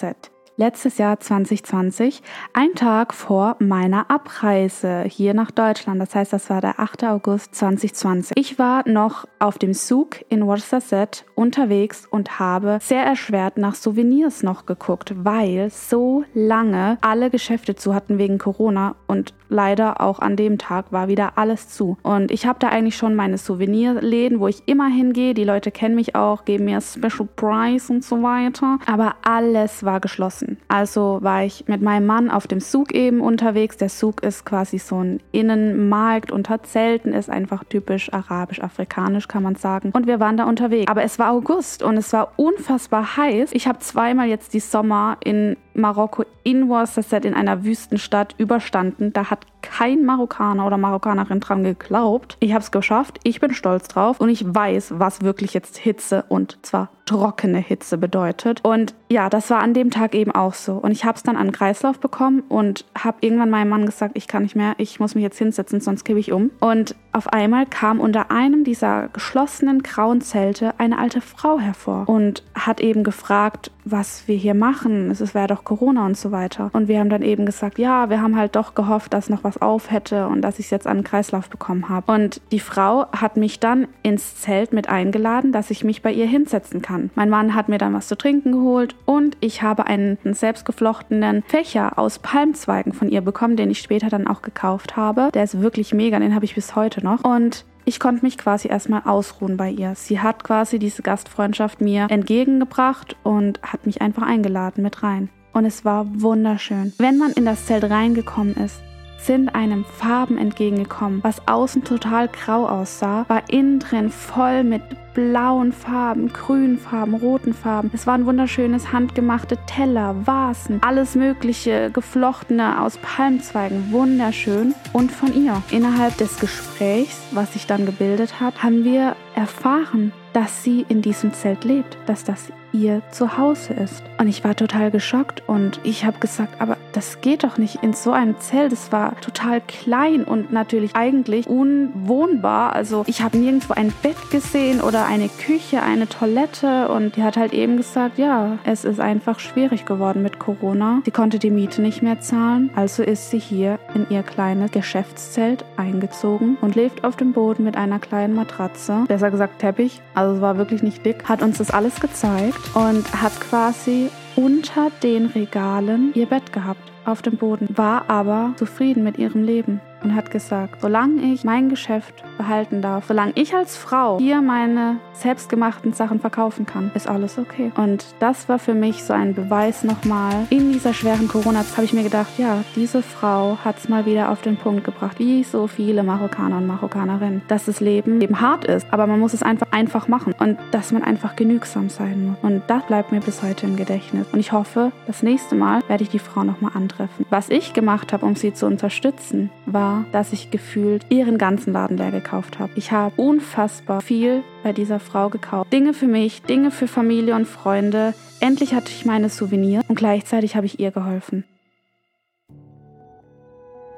letztes 0.61 0.99
Jahr 0.99 1.19
2020, 1.19 2.21
ein 2.53 2.75
Tag 2.75 3.15
vor 3.15 3.55
meiner 3.57 4.11
Abreise 4.11 5.05
hier 5.07 5.33
nach 5.33 5.49
Deutschland. 5.49 5.99
Das 5.99 6.13
heißt, 6.13 6.31
das 6.31 6.51
war 6.51 6.61
der 6.61 6.79
8. 6.79 7.03
August 7.05 7.55
2020. 7.55 8.33
Ich 8.37 8.59
war 8.59 8.87
noch 8.87 9.25
auf 9.39 9.57
dem 9.57 9.73
Zug 9.73 10.23
in 10.29 10.45
Worcester 10.45 11.07
unterwegs 11.33 12.05
und 12.11 12.37
habe 12.37 12.77
sehr 12.79 13.03
erschwert 13.03 13.57
nach 13.57 13.73
Souvenirs 13.73 14.43
noch 14.43 14.67
geguckt, 14.67 15.15
weil 15.17 15.71
so 15.71 16.25
lange 16.35 16.99
alle 17.01 17.31
Geschäfte 17.31 17.75
zu 17.75 17.95
hatten 17.95 18.19
wegen 18.19 18.37
Corona 18.37 18.95
und 19.07 19.33
leider 19.49 19.99
auch 19.99 20.19
an 20.19 20.35
dem 20.35 20.57
Tag 20.57 20.91
war 20.91 21.07
wieder 21.07 21.37
alles 21.37 21.69
zu. 21.69 21.97
Und 22.03 22.31
ich 22.31 22.45
habe 22.45 22.59
da 22.59 22.69
eigentlich 22.69 22.95
schon 22.95 23.15
meine 23.15 23.37
Souvenirläden, 23.37 24.39
wo 24.39 24.47
ich 24.47 24.63
immer 24.67 24.87
hingehe. 24.87 25.33
Die 25.33 25.43
Leute 25.43 25.71
kennen 25.71 25.95
mich 25.95 26.15
auch, 26.15 26.45
geben 26.45 26.65
mir 26.65 26.81
Special 26.81 27.27
Price 27.35 27.89
und 27.89 28.03
so 28.03 28.21
weiter. 28.23 28.79
Aber 28.85 29.15
alles 29.23 29.83
war 29.83 29.99
geschlossen. 29.99 30.50
Also 30.68 31.19
war 31.21 31.44
ich 31.44 31.65
mit 31.68 31.81
meinem 31.81 32.06
Mann 32.06 32.30
auf 32.30 32.48
dem 32.48 32.59
Zug 32.59 32.94
eben 32.94 33.21
unterwegs. 33.21 33.77
Der 33.77 33.89
Zug 33.89 34.24
ist 34.24 34.45
quasi 34.45 34.77
so 34.77 35.03
ein 35.03 35.19
Innenmarkt 35.31 36.31
unter 36.31 36.63
Zelten, 36.63 37.13
ist 37.13 37.30
einfach 37.30 37.63
typisch 37.63 38.12
arabisch-afrikanisch, 38.13 39.27
kann 39.27 39.44
man 39.44 39.56
sagen. 39.56 39.92
Und 39.94 40.07
wir 40.07 40.19
waren 40.19 40.38
da 40.38 40.45
unterwegs. 40.45 40.89
Aber 40.89 41.03
es 41.03 41.19
war 41.19 41.31
August 41.31 41.83
und 41.83 41.98
es 41.98 42.13
war 42.13 42.33
unfassbar 42.38 43.18
heiß. 43.18 43.51
Ich 43.53 43.68
habe 43.68 43.80
zweimal 43.80 44.27
jetzt 44.27 44.53
die 44.53 44.59
Sommer 44.59 45.18
in 45.24 45.57
Marokko 45.73 46.25
in 46.44 46.69
Worcester 46.69 47.23
in 47.23 47.33
einer 47.33 47.63
Wüstenstadt 47.63 48.35
überstanden. 48.38 49.13
Da 49.13 49.29
hat 49.29 49.45
kein 49.62 50.06
Marokkaner 50.06 50.65
oder 50.65 50.77
Marokkanerin 50.77 51.39
dran 51.39 51.63
geglaubt. 51.63 52.38
Ich 52.39 52.53
habe 52.53 52.63
es 52.63 52.71
geschafft. 52.71 53.19
Ich 53.23 53.39
bin 53.39 53.53
stolz 53.53 53.88
drauf 53.88 54.19
und 54.19 54.29
ich 54.29 54.44
weiß, 54.45 54.94
was 54.97 55.21
wirklich 55.21 55.53
jetzt 55.53 55.77
Hitze 55.77 56.25
und 56.29 56.57
zwar 56.62 56.89
trockene 57.06 57.59
Hitze 57.59 57.97
bedeutet. 57.97 58.63
Und 58.63 58.95
ja, 59.09 59.29
das 59.29 59.50
war 59.50 59.59
an 59.59 59.73
dem 59.73 59.91
Tag 59.91 60.15
eben 60.15 60.31
auch 60.31 60.53
so. 60.53 60.73
Und 60.73 60.91
ich 60.91 61.06
habe 61.06 61.18
es 61.18 61.23
dann 61.23 61.35
an 61.35 61.51
Kreislauf 61.51 62.00
bekommen 62.00 62.41
und 62.47 62.85
habe 62.97 63.17
irgendwann 63.21 63.50
meinem 63.50 63.69
Mann 63.69 63.85
gesagt, 63.85 64.13
ich 64.15 64.27
kann 64.27 64.44
nicht 64.44 64.56
mehr, 64.56 64.74
ich 64.77 65.00
muss 65.00 65.15
mich 65.15 65.24
jetzt 65.24 65.38
hinsetzen, 65.38 65.81
sonst 65.81 66.06
kippe 66.06 66.19
ich 66.19 66.31
um. 66.31 66.51
Und 66.59 66.95
auf 67.13 67.27
einmal 67.27 67.65
kam 67.65 67.99
unter 67.99 68.31
einem 68.31 68.63
dieser 68.63 69.09
geschlossenen 69.09 69.83
grauen 69.83 70.21
Zelte 70.21 70.73
eine 70.77 70.97
alte 70.97 71.21
Frau 71.21 71.59
hervor 71.59 72.07
und 72.07 72.43
hat 72.53 72.79
eben 72.79 73.03
gefragt, 73.03 73.71
was 73.83 74.27
wir 74.27 74.35
hier 74.35 74.53
machen. 74.53 75.11
Es 75.11 75.33
wäre 75.33 75.47
doch 75.47 75.63
Corona 75.63 76.05
und 76.05 76.17
so 76.17 76.31
weiter. 76.31 76.69
Und 76.73 76.87
wir 76.87 76.99
haben 76.99 77.09
dann 77.09 77.21
eben 77.21 77.45
gesagt, 77.45 77.79
ja, 77.79 78.09
wir 78.09 78.21
haben 78.21 78.35
halt 78.35 78.55
doch 78.55 78.75
gehofft, 78.75 79.13
dass 79.13 79.29
noch 79.29 79.43
was 79.43 79.61
auf 79.61 79.91
hätte 79.91 80.27
und 80.27 80.41
dass 80.41 80.59
ich 80.59 80.65
es 80.65 80.71
jetzt 80.71 80.87
an 80.87 80.99
den 80.99 81.03
Kreislauf 81.03 81.49
bekommen 81.49 81.89
habe. 81.89 82.11
Und 82.11 82.41
die 82.51 82.59
Frau 82.59 83.07
hat 83.11 83.37
mich 83.37 83.59
dann 83.59 83.87
ins 84.03 84.37
Zelt 84.37 84.73
mit 84.73 84.89
eingeladen, 84.89 85.51
dass 85.51 85.71
ich 85.71 85.83
mich 85.83 86.01
bei 86.01 86.11
ihr 86.11 86.27
hinsetzen 86.27 86.81
kann. 86.81 87.09
Mein 87.15 87.29
Mann 87.29 87.55
hat 87.55 87.69
mir 87.69 87.77
dann 87.77 87.93
was 87.93 88.07
zu 88.07 88.17
trinken 88.17 88.51
geholt 88.51 88.95
und 89.05 89.35
ich 89.39 89.63
habe 89.63 89.87
einen 89.87 90.17
selbstgeflochtenen 90.23 91.43
Fächer 91.47 91.97
aus 91.97 92.19
Palmzweigen 92.19 92.93
von 92.93 93.09
ihr 93.09 93.21
bekommen, 93.21 93.55
den 93.55 93.71
ich 93.71 93.79
später 93.79 94.09
dann 94.09 94.27
auch 94.27 94.41
gekauft 94.41 94.95
habe. 94.95 95.29
Der 95.33 95.43
ist 95.43 95.61
wirklich 95.61 95.93
mega, 95.93 96.19
den 96.19 96.35
habe 96.35 96.45
ich 96.45 96.55
bis 96.55 96.75
heute 96.75 97.00
noch. 97.03 97.24
Und 97.24 97.65
ich 97.86 98.00
konnte 98.00 98.24
mich 98.24 98.38
quasi 98.38 98.68
erstmal 98.68 99.03
ausruhen 99.06 99.57
bei 99.57 99.69
ihr. 99.69 99.95
Sie 99.95 100.19
hat 100.19 100.44
quasi 100.44 100.80
diese 100.80 101.01
Gastfreundschaft 101.01 101.81
mir 101.81 102.07
entgegengebracht 102.09 103.15
und 103.24 103.62
hat 103.63 103.86
mich 103.86 104.01
einfach 104.01 104.24
eingeladen 104.24 104.83
mit 104.83 105.03
rein. 105.03 105.30
Und 105.53 105.65
es 105.65 105.83
war 105.83 106.06
wunderschön. 106.21 106.94
Wenn 106.98 107.18
man 107.18 107.31
in 107.31 107.45
das 107.45 107.65
Zelt 107.65 107.83
reingekommen 107.83 108.56
ist, 108.56 108.81
sind 109.25 109.56
einem 109.56 109.85
Farben 109.85 110.38
entgegengekommen. 110.38 111.19
Was 111.23 111.47
außen 111.47 111.83
total 111.83 112.27
grau 112.27 112.68
aussah, 112.68 113.25
war 113.27 113.44
innen 113.50 113.79
drin 113.79 114.09
voll 114.09 114.63
mit 114.63 114.81
blauen 115.13 115.73
Farben, 115.73 116.31
grünen 116.31 116.77
Farben, 116.77 117.15
roten 117.15 117.53
Farben. 117.53 117.91
Es 117.94 118.07
waren 118.07 118.25
wunderschönes 118.25 118.91
handgemachte 118.94 119.57
Teller, 119.68 120.15
Vasen, 120.25 120.79
alles 120.81 121.15
mögliche 121.15 121.91
geflochtene 121.91 122.81
aus 122.81 122.97
Palmzweigen, 122.97 123.91
wunderschön. 123.91 124.73
Und 124.94 125.12
von 125.12 125.33
ihr. 125.33 125.62
Innerhalb 125.71 126.17
des 126.17 126.39
Gesprächs, 126.39 127.21
was 127.31 127.53
sich 127.53 127.67
dann 127.67 127.85
gebildet 127.85 128.39
hat, 128.39 128.63
haben 128.63 128.83
wir 128.83 129.15
erfahren, 129.35 130.13
dass 130.33 130.63
sie 130.63 130.85
in 130.88 131.01
diesem 131.01 131.33
Zelt 131.33 131.63
lebt, 131.63 131.97
dass 132.06 132.24
das 132.24 132.51
ihr 132.73 133.01
Zuhause 133.12 133.73
ist. 133.73 134.03
Und 134.18 134.27
ich 134.27 134.44
war 134.44 134.56
total 134.56 134.91
geschockt 134.91 135.44
und 135.47 135.79
ich 135.83 136.06
habe 136.06 136.19
gesagt, 136.19 136.62
aber 136.62 136.77
das 136.94 137.21
geht 137.21 137.44
doch 137.44 137.57
nicht 137.57 137.83
in 137.83 137.94
so 137.94 138.12
einem 138.12 138.39
Zelt. 138.39 138.71
Es 138.71 138.91
war 138.91 139.19
total 139.21 139.62
klein 139.62 140.23
und 140.23 140.51
natürlich 140.51 140.95
eigentlich 140.95 141.47
unwohnbar. 141.47 142.73
Also 142.73 143.03
ich 143.07 143.21
habe 143.21 143.38
nirgendwo 143.38 143.73
ein 143.73 143.91
Bett 144.01 144.18
gesehen 144.29 144.81
oder 144.81 145.06
eine 145.06 145.27
Küche, 145.27 145.81
eine 145.81 146.07
Toilette 146.07 146.89
und 146.89 147.15
die 147.15 147.23
hat 147.23 147.38
halt 147.38 147.53
eben 147.53 147.77
gesagt, 147.77 148.18
ja, 148.18 148.57
es 148.63 148.85
ist 148.85 149.00
einfach 149.00 149.39
schwierig 149.39 149.85
geworden 149.85 150.22
mit 150.22 150.39
Corona. 150.39 151.01
Sie 151.05 151.12
konnte 151.12 151.39
die 151.39 151.51
Miete 151.51 151.81
nicht 151.81 152.01
mehr 152.01 152.19
zahlen, 152.19 152.69
also 152.75 153.03
ist 153.03 153.31
sie 153.31 153.39
hier 153.39 153.79
in 153.95 154.05
ihr 154.10 154.24
kleines 154.24 154.72
Geschäftszelt 154.72 155.65
eingezogen 155.77 156.57
und 156.62 156.75
lebt 156.75 157.03
auf 157.03 157.15
dem 157.15 157.34
Boden 157.34 157.63
mit 157.63 157.75
einer 157.75 158.00
kleinen 158.00 158.36
Matratze, 158.36 159.05
besser 159.07 159.31
gesagt 159.31 159.60
Teppich, 159.60 160.01
also 160.13 160.36
es 160.36 160.41
war 160.41 160.57
wirklich 160.57 160.84
nicht 160.84 161.05
dick, 161.05 161.27
hat 161.27 161.41
uns 161.41 161.57
das 161.57 161.72
alles 161.72 162.00
gezeigt 162.00 162.61
und 162.74 163.22
hat 163.22 163.39
quasi 163.41 164.10
unter 164.36 164.89
den 165.03 165.27
Regalen 165.27 166.13
ihr 166.13 166.25
Bett 166.25 166.53
gehabt 166.53 166.91
auf 167.06 167.22
dem 167.22 167.38
Boden, 167.38 167.68
war 167.77 168.10
aber 168.10 168.53
zufrieden 168.58 169.03
mit 169.03 169.18
ihrem 169.18 169.44
Leben 169.44 169.82
und 170.03 170.15
hat 170.15 170.31
gesagt, 170.31 170.81
solange 170.81 171.22
ich 171.22 171.43
mein 171.43 171.70
Geschäft 171.70 172.24
behalten 172.38 172.81
darf, 172.81 173.05
solange 173.08 173.34
ich 173.36 173.55
als 173.55 173.77
Frau 173.77 174.17
hier 174.20 174.41
meine 174.41 174.98
selbstgemachten 175.13 175.93
Sachen 175.93 176.20
verkaufen 176.20 176.65
kann, 176.65 176.91
ist 176.96 177.08
alles 177.08 177.38
okay. 177.38 177.72
Und 177.75 178.05
das 178.20 178.50
war 178.50 178.60
für 178.60 178.74
mich 178.74 179.03
so 179.03 179.13
ein 179.13 179.34
Beweis 179.34 179.84
nochmal. 179.84 180.48
In 180.50 180.72
dieser 180.72 180.93
schweren 180.93 181.27
Corona-Zeit 181.27 181.77
habe 181.77 181.86
ich 181.86 181.93
mir 181.93 182.03
gedacht, 182.03 182.38
ja, 182.38 182.63
diese 182.75 183.01
Frau 183.01 183.58
hat 183.63 183.77
es 183.77 183.89
mal 183.89 184.05
wieder 184.05 184.31
auf 184.31 184.41
den 184.41 184.58
Punkt 184.58 184.84
gebracht, 184.84 185.20
wie 185.20 185.43
so 185.43 185.67
viele 185.67 186.03
Marokkaner 186.03 186.58
und 186.58 186.67
Marokkanerinnen, 186.67 187.41
dass 187.48 187.65
das 187.65 187.79
Leben 187.79 188.22
eben 188.22 188.41
hart 188.41 188.65
ist, 188.65 188.88
aber 188.91 189.08
man 189.08 189.20
muss 189.20 189.34
es 189.34 189.43
einfach 189.43 189.67
einfach 189.72 190.08
machen 190.08 190.34
und 190.39 190.58
dass 190.72 190.91
man 190.91 191.03
einfach 191.03 191.36
genügsam 191.36 191.89
sein 191.89 192.27
muss. 192.27 192.38
Und 192.41 192.63
das 192.67 192.84
bleibt 192.86 193.12
mir 193.12 193.20
bis 193.20 193.43
heute 193.43 193.65
im 193.65 193.75
Gedächtnis. 193.75 194.27
Und 194.31 194.39
ich 194.39 194.51
hoffe, 194.51 194.91
das 195.08 195.24
nächste 195.24 195.55
Mal 195.55 195.81
werde 195.88 196.03
ich 196.03 196.10
die 196.10 196.20
Frau 196.20 196.43
nochmal 196.43 196.72
antreffen. 196.75 197.25
Was 197.29 197.50
ich 197.50 197.74
gemacht 197.74 198.13
habe, 198.13 198.25
um 198.25 198.36
sie 198.36 198.53
zu 198.53 198.65
unterstützen, 198.65 199.50
war 199.65 199.90
war, 199.91 200.05
dass 200.12 200.33
ich 200.33 200.51
gefühlt 200.51 201.05
ihren 201.10 201.38
ganzen 201.38 201.74
Laden 201.74 201.98
leer 201.98 202.12
gekauft 202.12 202.60
habe. 202.60 202.71
Ich 202.75 202.91
habe 202.91 203.13
unfassbar 203.21 204.01
viel 204.01 204.43
bei 204.63 204.74
dieser 204.74 205.00
Frau 205.00 205.29
gekauft. 205.29 205.71
Dinge 205.74 205.93
für 205.93 206.07
mich, 206.07 206.41
Dinge 206.43 206.71
für 206.71 206.88
Familie 206.88 207.36
und 207.36 207.45
Freunde. 207.45 208.13
Endlich 208.39 208.74
hatte 208.74 208.91
ich 208.91 209.05
meine 209.05 209.29
Souvenirs 209.29 209.83
und 209.88 209.95
gleichzeitig 209.95 210.55
habe 210.55 210.65
ich 210.65 210.79
ihr 210.79 210.91
geholfen. 210.91 211.43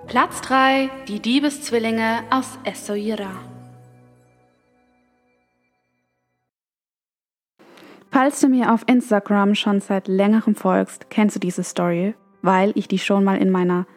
Platz 0.08 0.42
3. 0.42 0.90
Die 1.08 1.20
Diebeszwillinge 1.20 2.24
aus 2.30 2.60
Essaouira. 2.66 3.32
Falls 8.12 8.42
du 8.42 8.48
mir 8.48 8.72
auf 8.72 8.84
Instagram 8.86 9.56
schon 9.56 9.82
seit 9.82 10.08
längerem 10.08 10.56
folgst, 10.56 11.10
kennst 11.10 11.36
du 11.36 11.40
diese 11.40 11.64
Story, 11.64 12.14
weil 12.44 12.72
ich 12.76 12.88
die 12.88 13.00
schon 13.00 13.24
mal 13.24 13.38
in 13.38 13.50
meiner 13.50 13.88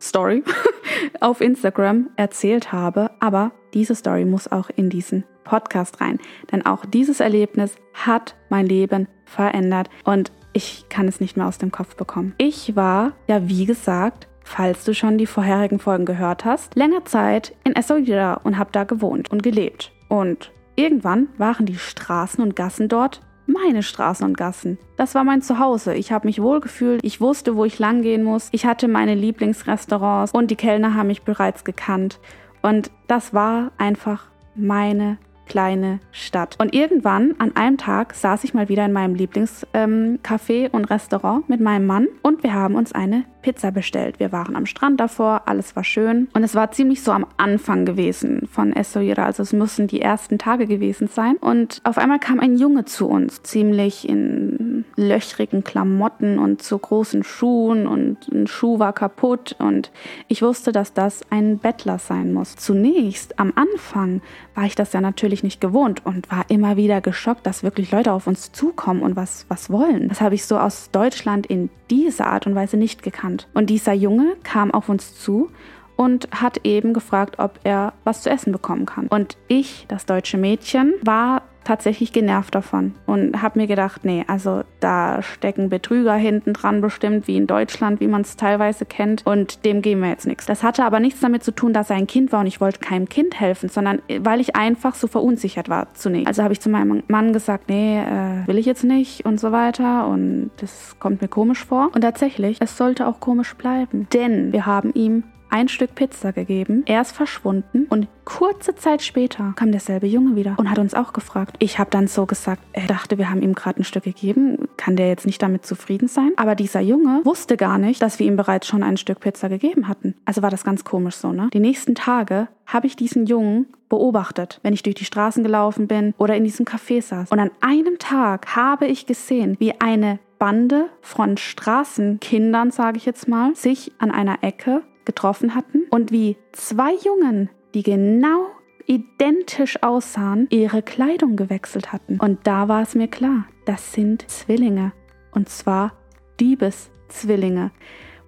Story 0.00 0.42
auf 1.20 1.40
Instagram 1.40 2.10
erzählt 2.16 2.72
habe. 2.72 3.10
Aber 3.20 3.52
diese 3.74 3.94
Story 3.94 4.24
muss 4.24 4.50
auch 4.50 4.70
in 4.74 4.90
diesen 4.90 5.24
Podcast 5.44 6.00
rein. 6.00 6.18
Denn 6.52 6.64
auch 6.66 6.84
dieses 6.84 7.20
Erlebnis 7.20 7.74
hat 7.94 8.36
mein 8.48 8.66
Leben 8.66 9.08
verändert 9.24 9.90
und 10.04 10.32
ich 10.52 10.86
kann 10.88 11.08
es 11.08 11.20
nicht 11.20 11.36
mehr 11.36 11.46
aus 11.46 11.58
dem 11.58 11.70
Kopf 11.70 11.96
bekommen. 11.96 12.34
Ich 12.38 12.74
war, 12.74 13.12
ja 13.28 13.48
wie 13.48 13.66
gesagt, 13.66 14.28
falls 14.42 14.84
du 14.84 14.94
schon 14.94 15.18
die 15.18 15.26
vorherigen 15.26 15.78
Folgen 15.78 16.06
gehört 16.06 16.44
hast, 16.44 16.74
länger 16.74 17.04
Zeit 17.04 17.54
in 17.64 17.76
Essoida 17.76 18.34
und 18.34 18.58
habe 18.58 18.72
da 18.72 18.84
gewohnt 18.84 19.30
und 19.30 19.42
gelebt. 19.42 19.92
Und 20.08 20.52
irgendwann 20.74 21.28
waren 21.36 21.66
die 21.66 21.76
Straßen 21.76 22.42
und 22.42 22.56
Gassen 22.56 22.88
dort 22.88 23.20
meine 23.48 23.82
Straßen 23.82 24.24
und 24.24 24.36
Gassen. 24.36 24.78
Das 24.96 25.14
war 25.14 25.24
mein 25.24 25.42
Zuhause. 25.42 25.94
Ich 25.94 26.12
habe 26.12 26.26
mich 26.26 26.40
wohlgefühlt, 26.40 27.00
ich 27.02 27.20
wusste, 27.20 27.56
wo 27.56 27.64
ich 27.64 27.78
langgehen 27.78 28.22
muss, 28.22 28.48
ich 28.52 28.66
hatte 28.66 28.86
meine 28.86 29.14
Lieblingsrestaurants 29.14 30.32
und 30.32 30.50
die 30.50 30.56
Kellner 30.56 30.94
haben 30.94 31.08
mich 31.08 31.22
bereits 31.22 31.64
gekannt. 31.64 32.20
Und 32.62 32.90
das 33.06 33.32
war 33.34 33.72
einfach 33.78 34.26
meine 34.54 35.18
kleine 35.46 36.00
Stadt. 36.12 36.56
Und 36.60 36.74
irgendwann 36.74 37.34
an 37.38 37.56
einem 37.56 37.78
Tag 37.78 38.14
saß 38.14 38.44
ich 38.44 38.54
mal 38.54 38.68
wieder 38.68 38.84
in 38.84 38.92
meinem 38.92 39.14
Lieblingscafé 39.14 40.64
ähm, 40.64 40.70
und 40.72 40.84
Restaurant 40.84 41.48
mit 41.48 41.60
meinem 41.60 41.86
Mann 41.86 42.08
und 42.22 42.42
wir 42.42 42.52
haben 42.52 42.74
uns 42.74 42.92
eine 42.92 43.24
Pizza 43.48 43.70
bestellt. 43.70 44.20
Wir 44.20 44.30
waren 44.30 44.56
am 44.56 44.66
Strand 44.66 45.00
davor, 45.00 45.44
alles 45.46 45.74
war 45.74 45.82
schön 45.82 46.28
und 46.34 46.42
es 46.42 46.54
war 46.54 46.70
ziemlich 46.70 47.02
so 47.02 47.12
am 47.12 47.24
Anfang 47.38 47.86
gewesen 47.86 48.46
von 48.52 48.74
Essoira, 48.74 49.24
also 49.24 49.42
es 49.42 49.54
müssen 49.54 49.86
die 49.86 50.02
ersten 50.02 50.36
Tage 50.36 50.66
gewesen 50.66 51.08
sein. 51.08 51.36
Und 51.36 51.80
auf 51.84 51.96
einmal 51.96 52.18
kam 52.18 52.40
ein 52.40 52.58
Junge 52.58 52.84
zu 52.84 53.08
uns, 53.08 53.42
ziemlich 53.42 54.06
in 54.06 54.84
löchrigen 54.96 55.64
Klamotten 55.64 56.38
und 56.38 56.60
zu 56.60 56.76
großen 56.76 57.24
Schuhen 57.24 57.86
und 57.86 58.28
ein 58.28 58.46
Schuh 58.48 58.78
war 58.78 58.92
kaputt 58.92 59.56
und 59.58 59.92
ich 60.28 60.42
wusste, 60.42 60.70
dass 60.70 60.92
das 60.92 61.22
ein 61.30 61.56
Bettler 61.56 61.98
sein 61.98 62.34
muss. 62.34 62.54
Zunächst 62.56 63.38
am 63.38 63.54
Anfang 63.56 64.20
war 64.54 64.64
ich 64.64 64.74
das 64.74 64.92
ja 64.92 65.00
natürlich 65.00 65.42
nicht 65.42 65.60
gewohnt 65.60 66.04
und 66.04 66.30
war 66.30 66.44
immer 66.48 66.76
wieder 66.76 67.00
geschockt, 67.00 67.46
dass 67.46 67.62
wirklich 67.62 67.92
Leute 67.92 68.12
auf 68.12 68.26
uns 68.26 68.52
zukommen 68.52 69.00
und 69.00 69.16
was, 69.16 69.46
was 69.48 69.70
wollen. 69.70 70.08
Das 70.10 70.20
habe 70.20 70.34
ich 70.34 70.44
so 70.44 70.58
aus 70.58 70.90
Deutschland 70.90 71.46
in 71.46 71.70
dieser 71.90 72.26
Art 72.26 72.46
und 72.46 72.54
Weise 72.54 72.76
nicht 72.76 73.02
gekannt. 73.02 73.37
Und 73.54 73.70
dieser 73.70 73.92
Junge 73.92 74.36
kam 74.42 74.70
auf 74.70 74.88
uns 74.88 75.18
zu 75.20 75.50
und 75.96 76.28
hat 76.30 76.64
eben 76.64 76.94
gefragt, 76.94 77.38
ob 77.38 77.60
er 77.64 77.92
was 78.04 78.22
zu 78.22 78.30
essen 78.30 78.52
bekommen 78.52 78.86
kann. 78.86 79.08
Und 79.08 79.36
ich, 79.48 79.84
das 79.88 80.06
deutsche 80.06 80.38
Mädchen, 80.38 80.94
war 81.02 81.42
tatsächlich 81.68 82.14
genervt 82.14 82.54
davon 82.54 82.94
und 83.04 83.42
habe 83.42 83.58
mir 83.58 83.66
gedacht, 83.66 84.02
nee, 84.02 84.24
also 84.26 84.62
da 84.80 85.22
stecken 85.22 85.68
Betrüger 85.68 86.14
hinten 86.14 86.54
dran 86.54 86.80
bestimmt, 86.80 87.28
wie 87.28 87.36
in 87.36 87.46
Deutschland, 87.46 88.00
wie 88.00 88.06
man 88.06 88.22
es 88.22 88.36
teilweise 88.36 88.86
kennt 88.86 89.26
und 89.26 89.66
dem 89.66 89.82
geben 89.82 90.00
wir 90.00 90.08
jetzt 90.08 90.26
nichts. 90.26 90.46
Das 90.46 90.62
hatte 90.62 90.82
aber 90.82 90.98
nichts 90.98 91.20
damit 91.20 91.44
zu 91.44 91.52
tun, 91.52 91.74
dass 91.74 91.90
er 91.90 91.96
ein 91.96 92.06
Kind 92.06 92.32
war 92.32 92.40
und 92.40 92.46
ich 92.46 92.62
wollte 92.62 92.80
keinem 92.80 93.06
Kind 93.06 93.38
helfen, 93.38 93.68
sondern 93.68 94.00
weil 94.20 94.40
ich 94.40 94.56
einfach 94.56 94.94
so 94.94 95.08
verunsichert 95.08 95.68
war 95.68 95.92
zunächst. 95.92 96.26
Also 96.28 96.42
habe 96.42 96.54
ich 96.54 96.60
zu 96.60 96.70
meinem 96.70 97.02
Mann 97.08 97.34
gesagt, 97.34 97.68
nee, 97.68 97.98
äh, 97.98 98.46
will 98.46 98.56
ich 98.56 98.64
jetzt 98.64 98.84
nicht 98.84 99.26
und 99.26 99.38
so 99.38 99.52
weiter 99.52 100.08
und 100.08 100.50
das 100.56 100.96
kommt 100.98 101.20
mir 101.20 101.28
komisch 101.28 101.66
vor. 101.66 101.90
Und 101.94 102.00
tatsächlich, 102.00 102.56
es 102.60 102.78
sollte 102.78 103.06
auch 103.06 103.20
komisch 103.20 103.54
bleiben, 103.54 104.06
denn 104.14 104.54
wir 104.54 104.64
haben 104.64 104.90
ihm 104.94 105.22
ein 105.50 105.68
Stück 105.68 105.94
Pizza 105.94 106.32
gegeben. 106.32 106.82
Er 106.86 107.00
ist 107.00 107.12
verschwunden 107.12 107.86
und 107.88 108.08
kurze 108.24 108.74
Zeit 108.74 109.02
später 109.02 109.52
kam 109.56 109.72
derselbe 109.72 110.06
Junge 110.06 110.36
wieder 110.36 110.54
und 110.58 110.70
hat 110.70 110.78
uns 110.78 110.94
auch 110.94 111.12
gefragt. 111.12 111.56
Ich 111.58 111.78
habe 111.78 111.90
dann 111.90 112.06
so 112.06 112.26
gesagt, 112.26 112.62
er 112.72 112.86
dachte, 112.86 113.18
wir 113.18 113.30
haben 113.30 113.42
ihm 113.42 113.54
gerade 113.54 113.80
ein 113.80 113.84
Stück 113.84 114.04
gegeben. 114.04 114.68
Kann 114.76 114.96
der 114.96 115.08
jetzt 115.08 115.26
nicht 115.26 115.42
damit 115.42 115.64
zufrieden 115.64 116.08
sein? 116.08 116.32
Aber 116.36 116.54
dieser 116.54 116.80
Junge 116.80 117.20
wusste 117.24 117.56
gar 117.56 117.78
nicht, 117.78 118.02
dass 118.02 118.18
wir 118.18 118.26
ihm 118.26 118.36
bereits 118.36 118.66
schon 118.66 118.82
ein 118.82 118.96
Stück 118.96 119.20
Pizza 119.20 119.48
gegeben 119.48 119.88
hatten. 119.88 120.14
Also 120.24 120.42
war 120.42 120.50
das 120.50 120.64
ganz 120.64 120.84
komisch 120.84 121.16
so, 121.16 121.32
ne? 121.32 121.48
Die 121.52 121.60
nächsten 121.60 121.94
Tage 121.94 122.48
habe 122.66 122.86
ich 122.86 122.96
diesen 122.96 123.26
Jungen 123.26 123.66
beobachtet, 123.88 124.60
wenn 124.62 124.74
ich 124.74 124.82
durch 124.82 124.96
die 124.96 125.06
Straßen 125.06 125.42
gelaufen 125.42 125.88
bin 125.88 126.12
oder 126.18 126.36
in 126.36 126.44
diesem 126.44 126.66
Café 126.66 127.00
saß. 127.00 127.30
Und 127.30 127.40
an 127.40 127.50
einem 127.60 127.98
Tag 127.98 128.54
habe 128.54 128.86
ich 128.86 129.06
gesehen, 129.06 129.56
wie 129.58 129.80
eine 129.80 130.18
Bande 130.38 130.86
von 131.00 131.36
Straßenkindern, 131.36 132.70
sage 132.70 132.98
ich 132.98 133.06
jetzt 133.06 133.26
mal, 133.28 133.54
sich 133.56 133.92
an 133.98 134.10
einer 134.10 134.42
Ecke 134.42 134.82
getroffen 135.08 135.54
hatten 135.54 135.86
und 135.88 136.12
wie 136.12 136.36
zwei 136.52 136.92
Jungen, 137.02 137.48
die 137.72 137.82
genau 137.82 138.46
identisch 138.86 139.82
aussahen, 139.82 140.46
ihre 140.50 140.82
Kleidung 140.82 141.34
gewechselt 141.34 141.92
hatten. 141.92 142.20
Und 142.20 142.46
da 142.46 142.68
war 142.68 142.82
es 142.82 142.94
mir 142.94 143.08
klar, 143.08 143.46
das 143.64 143.94
sind 143.94 144.30
Zwillinge. 144.30 144.92
Und 145.32 145.48
zwar 145.48 145.94
Diebeszwillinge. 146.40 147.70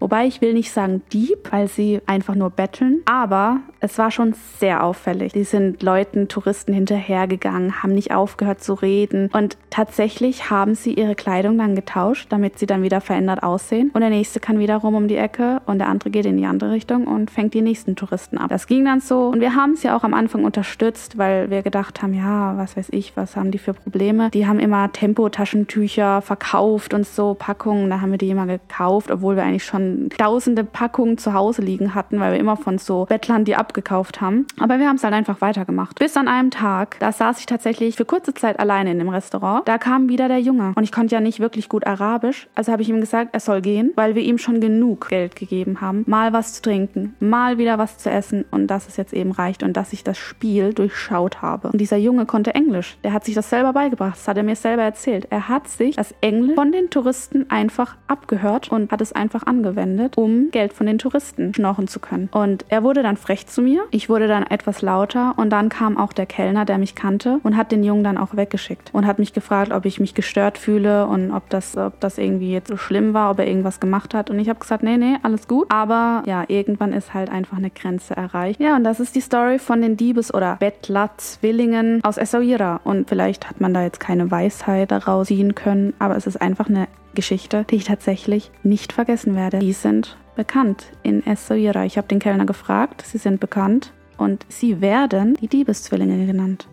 Wobei 0.01 0.27
ich 0.27 0.41
will 0.41 0.55
nicht 0.55 0.73
sagen 0.73 1.03
Dieb, 1.13 1.53
weil 1.53 1.69
sie 1.69 2.01
einfach 2.07 2.35
nur 2.35 2.51
betteln, 2.51 3.03
aber 3.05 3.59
es 3.81 3.99
war 3.99 4.11
schon 4.11 4.35
sehr 4.59 4.83
auffällig. 4.83 5.33
Die 5.33 5.45
sind 5.45 5.83
Leuten, 5.83 6.29
Touristen 6.29 6.73
hinterhergegangen, 6.73 7.83
haben 7.83 7.93
nicht 7.93 8.13
aufgehört 8.13 8.63
zu 8.63 8.75
reden 8.75 9.31
und 9.33 9.59
tatsächlich 9.69 10.51
haben 10.51 10.75
sie 10.75 10.95
ihre 10.95 11.15
Kleidung 11.15 11.59
dann 11.59 11.75
getauscht, 11.75 12.27
damit 12.31 12.59
sie 12.59 12.67
dann 12.67 12.83
wieder 12.83 13.01
verändert 13.01 13.43
aussehen. 13.43 13.91
Und 13.93 14.01
der 14.01 14.11
nächste 14.11 14.41
kann 14.41 14.59
wiederum 14.59 14.95
um 14.95 15.07
die 15.07 15.17
Ecke 15.17 15.61
und 15.67 15.79
der 15.79 15.89
andere 15.89 16.11
geht 16.11 16.27
in 16.27 16.39
die 16.39 16.47
andere 16.47 16.73
Richtung 16.73 17.07
und 17.07 17.31
fängt 17.31 17.53
die 17.53 17.63
nächsten 17.63 17.95
Touristen 17.95 18.39
ab. 18.39 18.49
Das 18.49 18.67
ging 18.67 18.85
dann 18.85 19.01
so 19.01 19.29
und 19.29 19.41
wir 19.41 19.55
haben 19.55 19.73
es 19.73 19.83
ja 19.83 19.97
auch 19.97 20.05
am 20.05 20.15
Anfang 20.15 20.45
unterstützt, 20.45 21.19
weil 21.19 21.51
wir 21.51 21.63
gedacht 21.63 22.03
haben, 22.03 22.15
ja, 22.15 22.57
was 22.57 22.77
weiß 22.77 22.89
ich, 22.93 23.17
was 23.17 23.37
haben 23.37 23.51
die 23.51 23.59
für 23.59 23.75
Probleme? 23.75 24.31
Die 24.31 24.47
haben 24.47 24.61
immer 24.61 24.91
Tempotaschentücher 24.93 26.23
verkauft 26.23 26.95
und 26.95 27.07
so 27.07 27.35
Packungen, 27.35 27.91
da 27.91 28.01
haben 28.01 28.11
wir 28.11 28.19
die 28.19 28.31
immer 28.31 28.47
gekauft, 28.47 29.11
obwohl 29.11 29.37
wir 29.37 29.43
eigentlich 29.43 29.65
schon 29.65 29.90
tausende 30.17 30.65
Packungen 30.65 31.19
zu 31.19 31.35
Hause 31.35 31.63
liegen 31.63 31.95
hatten, 31.95 32.21
weil 32.21 32.33
wir 32.33 32.41
immer 32.41 32.57
von 32.57 32.79
so 32.79 33.07
Bettlern 33.07 33.45
die 33.45 33.57
abgekauft 33.57 34.21
haben. 34.21 34.47
Aber 34.59 34.79
wir 34.79 34.89
haben 34.89 34.97
es 34.97 35.05
halt 35.05 35.15
einfach 35.15 35.41
weitergemacht. 35.41 35.99
Bis 35.99 36.17
an 36.17 36.29
einem 36.29 36.51
Tag, 36.51 36.97
da 37.01 37.13
saß 37.13 37.39
ich 37.41 37.47
tatsächlich 37.47 37.97
für 37.97 38.05
kurze 38.05 38.35
Zeit 38.35 38.59
alleine 38.61 38.93
in 38.93 38.99
dem 38.99 39.09
Restaurant. 39.09 39.67
Da 39.67 39.79
kam 39.79 40.09
wieder 40.09 40.29
der 40.29 40.41
Junge 40.41 40.73
und 40.77 40.85
ich 40.85 40.93
konnte 40.93 41.15
ja 41.15 41.21
nicht 41.21 41.41
wirklich 41.41 41.69
gut 41.69 41.87
Arabisch. 41.87 42.49
Also 42.55 42.73
habe 42.73 42.83
ich 42.83 42.89
ihm 42.89 43.01
gesagt, 43.01 43.31
er 43.33 43.41
soll 43.41 43.61
gehen, 43.61 43.93
weil 43.97 44.15
wir 44.15 44.23
ihm 44.23 44.39
schon 44.39 44.61
genug 44.61 45.09
Geld 45.09 45.37
gegeben 45.37 45.81
haben. 45.81 46.05
Mal 46.07 46.33
was 46.33 46.55
zu 46.55 46.63
trinken, 46.63 47.15
mal 47.21 47.59
wieder 47.59 47.79
was 47.79 47.99
zu 47.99 48.11
essen 48.11 48.45
und 48.51 48.69
dass 48.69 48.89
es 48.89 48.97
jetzt 48.97 49.13
eben 49.13 49.33
reicht 49.33 49.63
und 49.63 49.77
dass 49.77 49.93
ich 49.93 50.05
das 50.05 50.19
Spiel 50.19 50.73
durchschaut 50.73 51.43
habe. 51.43 51.69
Und 51.69 51.81
dieser 51.81 51.97
Junge 51.97 52.27
konnte 52.27 52.55
Englisch. 52.55 52.97
Der 53.05 53.13
hat 53.13 53.25
sich 53.25 53.35
das 53.35 53.51
selber 53.51 53.73
beigebracht. 53.73 54.17
Das 54.17 54.29
hat 54.29 54.37
er 54.37 54.43
mir 54.43 54.57
selber 54.57 54.83
erzählt. 54.83 55.27
Er 55.31 55.49
hat 55.49 55.69
sich 55.69 55.97
das 55.97 56.15
Englisch 56.21 56.55
von 56.55 56.73
den 56.73 56.91
Touristen 56.91 57.51
einfach 57.51 57.97
abgehört 58.07 58.71
und 58.71 58.91
hat 58.93 59.01
es 59.01 59.13
einfach 59.13 59.45
angewendet 59.45 59.80
verwendet, 59.81 60.19
um 60.19 60.51
Geld 60.51 60.73
von 60.73 60.87
den 60.87 60.99
Touristen 60.99 61.55
schnorren 61.55 61.89
zu 61.89 62.01
können. 62.01 62.29
Und 62.33 62.65
er 62.69 62.83
wurde 62.83 63.03
dann 63.03 63.17
frech 63.17 63.47
zu 63.47 63.63
mir. 63.63 63.85
Ich 63.91 64.09
wurde 64.09 64.29
dann 64.29 64.43
etwas 64.43 64.83
lauter 64.83 65.35
und 65.37 65.51
dann 65.51 65.69
kam 65.71 65.97
auch 65.97 66.13
der 66.13 66.27
Kellner, 66.27 66.65
der 66.65 66.79
mich 66.79 66.95
kannte 66.95 67.41
und 67.43 67.57
hat 67.57 67.73
den 67.73 67.83
Jungen 67.83 68.05
dann 68.05 68.19
auch 68.19 68.37
weggeschickt 68.37 68.91
und 68.93 69.07
hat 69.07 69.19
mich 69.19 69.33
gefragt, 69.33 69.73
ob 69.73 69.87
ich 69.87 69.99
mich 69.99 70.15
gestört 70.15 70.59
fühle 70.59 71.07
und 71.07 71.31
ob 71.31 71.49
das, 71.49 71.77
ob 71.77 71.99
das 72.01 72.19
irgendwie 72.19 72.53
jetzt 72.53 72.69
so 72.69 72.77
schlimm 72.77 73.15
war, 73.15 73.31
ob 73.31 73.39
er 73.39 73.47
irgendwas 73.47 73.81
gemacht 73.81 74.13
hat. 74.13 74.29
Und 74.29 74.39
ich 74.39 74.49
habe 74.49 74.59
gesagt, 74.59 74.83
nee, 74.83 74.99
nee, 74.99 75.17
alles 75.23 75.49
gut. 75.49 75.67
Aber 75.71 76.23
ja, 76.27 76.45
irgendwann 76.49 76.93
ist 76.93 77.15
halt 77.15 77.31
einfach 77.31 77.57
eine 77.57 77.71
Grenze 77.71 78.15
erreicht. 78.15 78.61
Ja, 78.61 78.77
und 78.77 78.85
das 78.85 79.01
ist 79.01 79.15
die 79.15 79.21
Story 79.21 79.59
von 79.59 79.81
den 79.81 79.97
Diebes- 79.97 80.35
oder 80.35 80.57
Bettler-Zwillingen 80.57 82.05
aus 82.05 82.19
Essaouira. 82.19 82.81
Und 82.85 83.09
vielleicht 83.09 83.49
hat 83.49 83.61
man 83.61 83.73
da 83.73 83.83
jetzt 83.83 84.01
keine 84.01 84.31
Weisheit 84.31 84.91
daraus 84.91 85.29
ziehen 85.29 85.55
können, 85.55 85.95
aber 85.99 86.17
es 86.17 86.27
ist 86.27 86.41
einfach 86.41 86.69
eine 86.69 86.89
Geschichte, 87.15 87.65
die 87.69 87.77
ich 87.77 87.85
tatsächlich 87.85 88.51
nicht 88.63 88.93
vergessen 88.93 89.35
werde. 89.35 89.59
Die 89.59 89.73
sind 89.73 90.17
bekannt 90.37 90.93
in 91.03 91.27
Essaouira. 91.27 91.85
Ich 91.85 91.99
habe 91.99 92.09
den 92.09 92.19
Kellner 92.19 92.47
gefragt, 92.47 93.03
sie 93.05 93.19
sind 93.19 93.41
bekannt 93.41 93.93
und 94.17 94.45
sie 94.49 94.81
werden 94.81 95.35
die 95.35 95.49
Diebeszwillinge 95.49 96.27
genannt. 96.27 96.69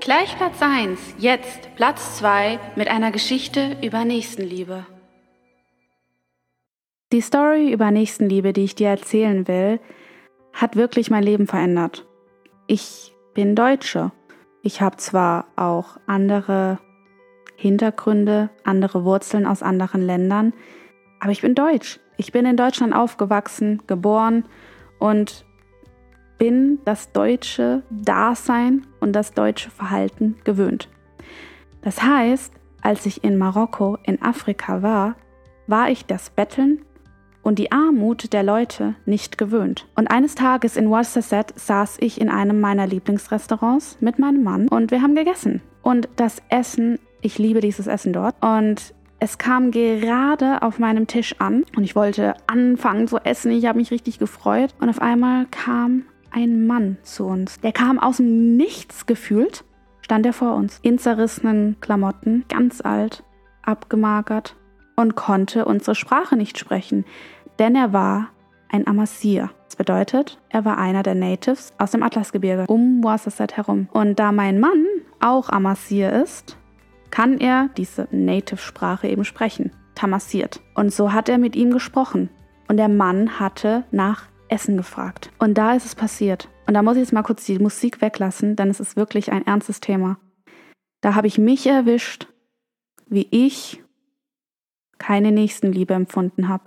Gleich 0.00 0.36
Platz 0.36 0.60
1, 0.60 0.98
jetzt 1.18 1.74
Platz 1.76 2.18
2 2.18 2.58
mit 2.74 2.88
einer 2.88 3.12
Geschichte 3.12 3.76
über 3.82 4.04
Nächstenliebe. 4.04 4.84
Die 7.12 7.20
Story 7.20 7.70
über 7.70 7.90
Nächstenliebe, 7.90 8.52
die 8.52 8.64
ich 8.64 8.74
dir 8.74 8.88
erzählen 8.88 9.46
will, 9.46 9.78
hat 10.52 10.76
wirklich 10.76 11.10
mein 11.10 11.22
Leben 11.22 11.46
verändert. 11.46 12.06
Ich 12.66 13.12
bin 13.34 13.54
Deutsche. 13.54 14.10
Ich 14.62 14.80
habe 14.80 14.96
zwar 14.96 15.46
auch 15.56 15.98
andere 16.06 16.78
Hintergründe, 17.62 18.50
andere 18.64 19.04
Wurzeln 19.04 19.46
aus 19.46 19.62
anderen 19.62 20.02
Ländern. 20.02 20.52
Aber 21.20 21.30
ich 21.30 21.42
bin 21.42 21.54
deutsch. 21.54 22.00
Ich 22.16 22.32
bin 22.32 22.44
in 22.44 22.56
Deutschland 22.56 22.92
aufgewachsen, 22.92 23.80
geboren 23.86 24.44
und 24.98 25.44
bin 26.38 26.80
das 26.84 27.12
deutsche 27.12 27.84
Dasein 27.88 28.84
und 28.98 29.12
das 29.12 29.32
deutsche 29.32 29.70
Verhalten 29.70 30.36
gewöhnt. 30.42 30.88
Das 31.82 32.02
heißt, 32.02 32.52
als 32.82 33.06
ich 33.06 33.22
in 33.22 33.38
Marokko, 33.38 33.96
in 34.02 34.20
Afrika 34.20 34.82
war, 34.82 35.14
war 35.68 35.88
ich 35.88 36.04
das 36.04 36.30
Betteln 36.30 36.84
und 37.42 37.60
die 37.60 37.70
Armut 37.70 38.32
der 38.32 38.42
Leute 38.42 38.96
nicht 39.06 39.38
gewöhnt. 39.38 39.86
Und 39.94 40.08
eines 40.08 40.34
Tages 40.34 40.76
in 40.76 40.90
Worcester 40.90 41.46
saß 41.54 41.98
ich 42.00 42.20
in 42.20 42.28
einem 42.28 42.60
meiner 42.60 42.88
Lieblingsrestaurants 42.88 43.98
mit 44.00 44.18
meinem 44.18 44.42
Mann 44.42 44.66
und 44.66 44.90
wir 44.90 45.00
haben 45.00 45.14
gegessen. 45.14 45.62
Und 45.82 46.08
das 46.16 46.42
Essen 46.48 46.98
Ich 47.22 47.38
liebe 47.38 47.60
dieses 47.60 47.86
Essen 47.86 48.12
dort. 48.12 48.34
Und 48.40 48.94
es 49.20 49.38
kam 49.38 49.70
gerade 49.70 50.60
auf 50.62 50.80
meinem 50.80 51.06
Tisch 51.06 51.36
an 51.38 51.64
und 51.76 51.84
ich 51.84 51.94
wollte 51.94 52.34
anfangen 52.48 53.06
zu 53.06 53.18
essen. 53.18 53.52
Ich 53.52 53.66
habe 53.66 53.78
mich 53.78 53.92
richtig 53.92 54.18
gefreut. 54.18 54.74
Und 54.80 54.88
auf 54.88 55.00
einmal 55.00 55.46
kam 55.46 56.02
ein 56.32 56.66
Mann 56.66 56.98
zu 57.02 57.26
uns. 57.26 57.60
Der 57.60 57.72
kam 57.72 58.00
aus 58.00 58.16
dem 58.16 58.56
Nichts 58.56 59.06
gefühlt, 59.06 59.64
stand 60.00 60.26
er 60.26 60.32
vor 60.32 60.56
uns. 60.56 60.80
In 60.82 60.98
zerrissenen 60.98 61.76
Klamotten, 61.80 62.44
ganz 62.48 62.80
alt, 62.80 63.22
abgemagert 63.62 64.56
und 64.96 65.14
konnte 65.14 65.64
unsere 65.64 65.94
Sprache 65.94 66.36
nicht 66.36 66.58
sprechen, 66.58 67.04
denn 67.58 67.76
er 67.76 67.92
war 67.92 68.28
ein 68.68 68.86
Amazir. 68.86 69.50
Das 69.66 69.76
bedeutet, 69.76 70.38
er 70.48 70.64
war 70.64 70.78
einer 70.78 71.02
der 71.02 71.14
Natives 71.14 71.72
aus 71.78 71.92
dem 71.92 72.02
Atlasgebirge 72.02 72.66
um 72.66 73.04
Warsasset 73.04 73.56
herum. 73.56 73.88
Und 73.92 74.18
da 74.18 74.32
mein 74.32 74.58
Mann 74.58 74.84
auch 75.20 75.48
Amazir 75.48 76.12
ist, 76.12 76.56
kann 77.12 77.38
er 77.38 77.68
diese 77.76 78.08
Native-Sprache 78.10 79.06
eben 79.06 79.24
sprechen, 79.24 79.70
tamasiert. 79.94 80.60
Und 80.74 80.92
so 80.92 81.12
hat 81.12 81.28
er 81.28 81.38
mit 81.38 81.54
ihm 81.54 81.70
gesprochen. 81.70 82.30
Und 82.68 82.78
der 82.78 82.88
Mann 82.88 83.38
hatte 83.38 83.84
nach 83.92 84.24
Essen 84.48 84.76
gefragt. 84.76 85.30
Und 85.38 85.58
da 85.58 85.74
ist 85.74 85.84
es 85.84 85.94
passiert. 85.94 86.48
Und 86.66 86.74
da 86.74 86.82
muss 86.82 86.96
ich 86.96 87.02
jetzt 87.02 87.12
mal 87.12 87.22
kurz 87.22 87.44
die 87.44 87.58
Musik 87.58 88.00
weglassen, 88.00 88.56
denn 88.56 88.70
es 88.70 88.80
ist 88.80 88.96
wirklich 88.96 89.30
ein 89.30 89.46
ernstes 89.46 89.80
Thema. 89.80 90.18
Da 91.02 91.14
habe 91.14 91.26
ich 91.26 91.36
mich 91.36 91.66
erwischt, 91.66 92.28
wie 93.06 93.28
ich 93.30 93.82
keine 94.98 95.32
Nächstenliebe 95.32 95.92
empfunden 95.92 96.48
habe 96.48 96.64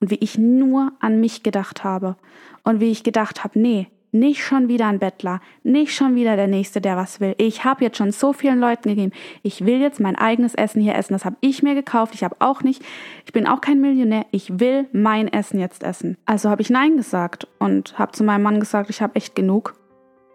und 0.00 0.10
wie 0.10 0.16
ich 0.16 0.38
nur 0.38 0.92
an 1.00 1.20
mich 1.20 1.42
gedacht 1.42 1.84
habe 1.84 2.16
und 2.62 2.80
wie 2.80 2.90
ich 2.90 3.02
gedacht 3.02 3.44
habe, 3.44 3.58
nee, 3.58 3.88
nicht 4.14 4.44
schon 4.44 4.68
wieder 4.68 4.86
ein 4.86 5.00
Bettler, 5.00 5.40
nicht 5.64 5.94
schon 5.94 6.14
wieder 6.14 6.36
der 6.36 6.46
Nächste, 6.46 6.80
der 6.80 6.96
was 6.96 7.20
will. 7.20 7.34
Ich 7.36 7.64
habe 7.64 7.84
jetzt 7.84 7.98
schon 7.98 8.12
so 8.12 8.32
vielen 8.32 8.60
Leuten 8.60 8.88
gegeben. 8.88 9.12
Ich 9.42 9.66
will 9.66 9.80
jetzt 9.80 9.98
mein 9.98 10.16
eigenes 10.16 10.54
Essen 10.54 10.80
hier 10.80 10.94
essen. 10.94 11.14
Das 11.14 11.24
habe 11.24 11.36
ich 11.40 11.62
mir 11.62 11.74
gekauft. 11.74 12.14
Ich 12.14 12.22
habe 12.22 12.36
auch 12.38 12.62
nicht, 12.62 12.82
ich 13.26 13.32
bin 13.32 13.46
auch 13.46 13.60
kein 13.60 13.80
Millionär. 13.80 14.24
Ich 14.30 14.60
will 14.60 14.86
mein 14.92 15.26
Essen 15.26 15.58
jetzt 15.58 15.82
essen. 15.82 16.16
Also 16.26 16.48
habe 16.48 16.62
ich 16.62 16.70
Nein 16.70 16.96
gesagt 16.96 17.48
und 17.58 17.98
habe 17.98 18.12
zu 18.12 18.22
meinem 18.22 18.42
Mann 18.42 18.60
gesagt, 18.60 18.88
ich 18.88 19.02
habe 19.02 19.16
echt 19.16 19.34
genug 19.34 19.74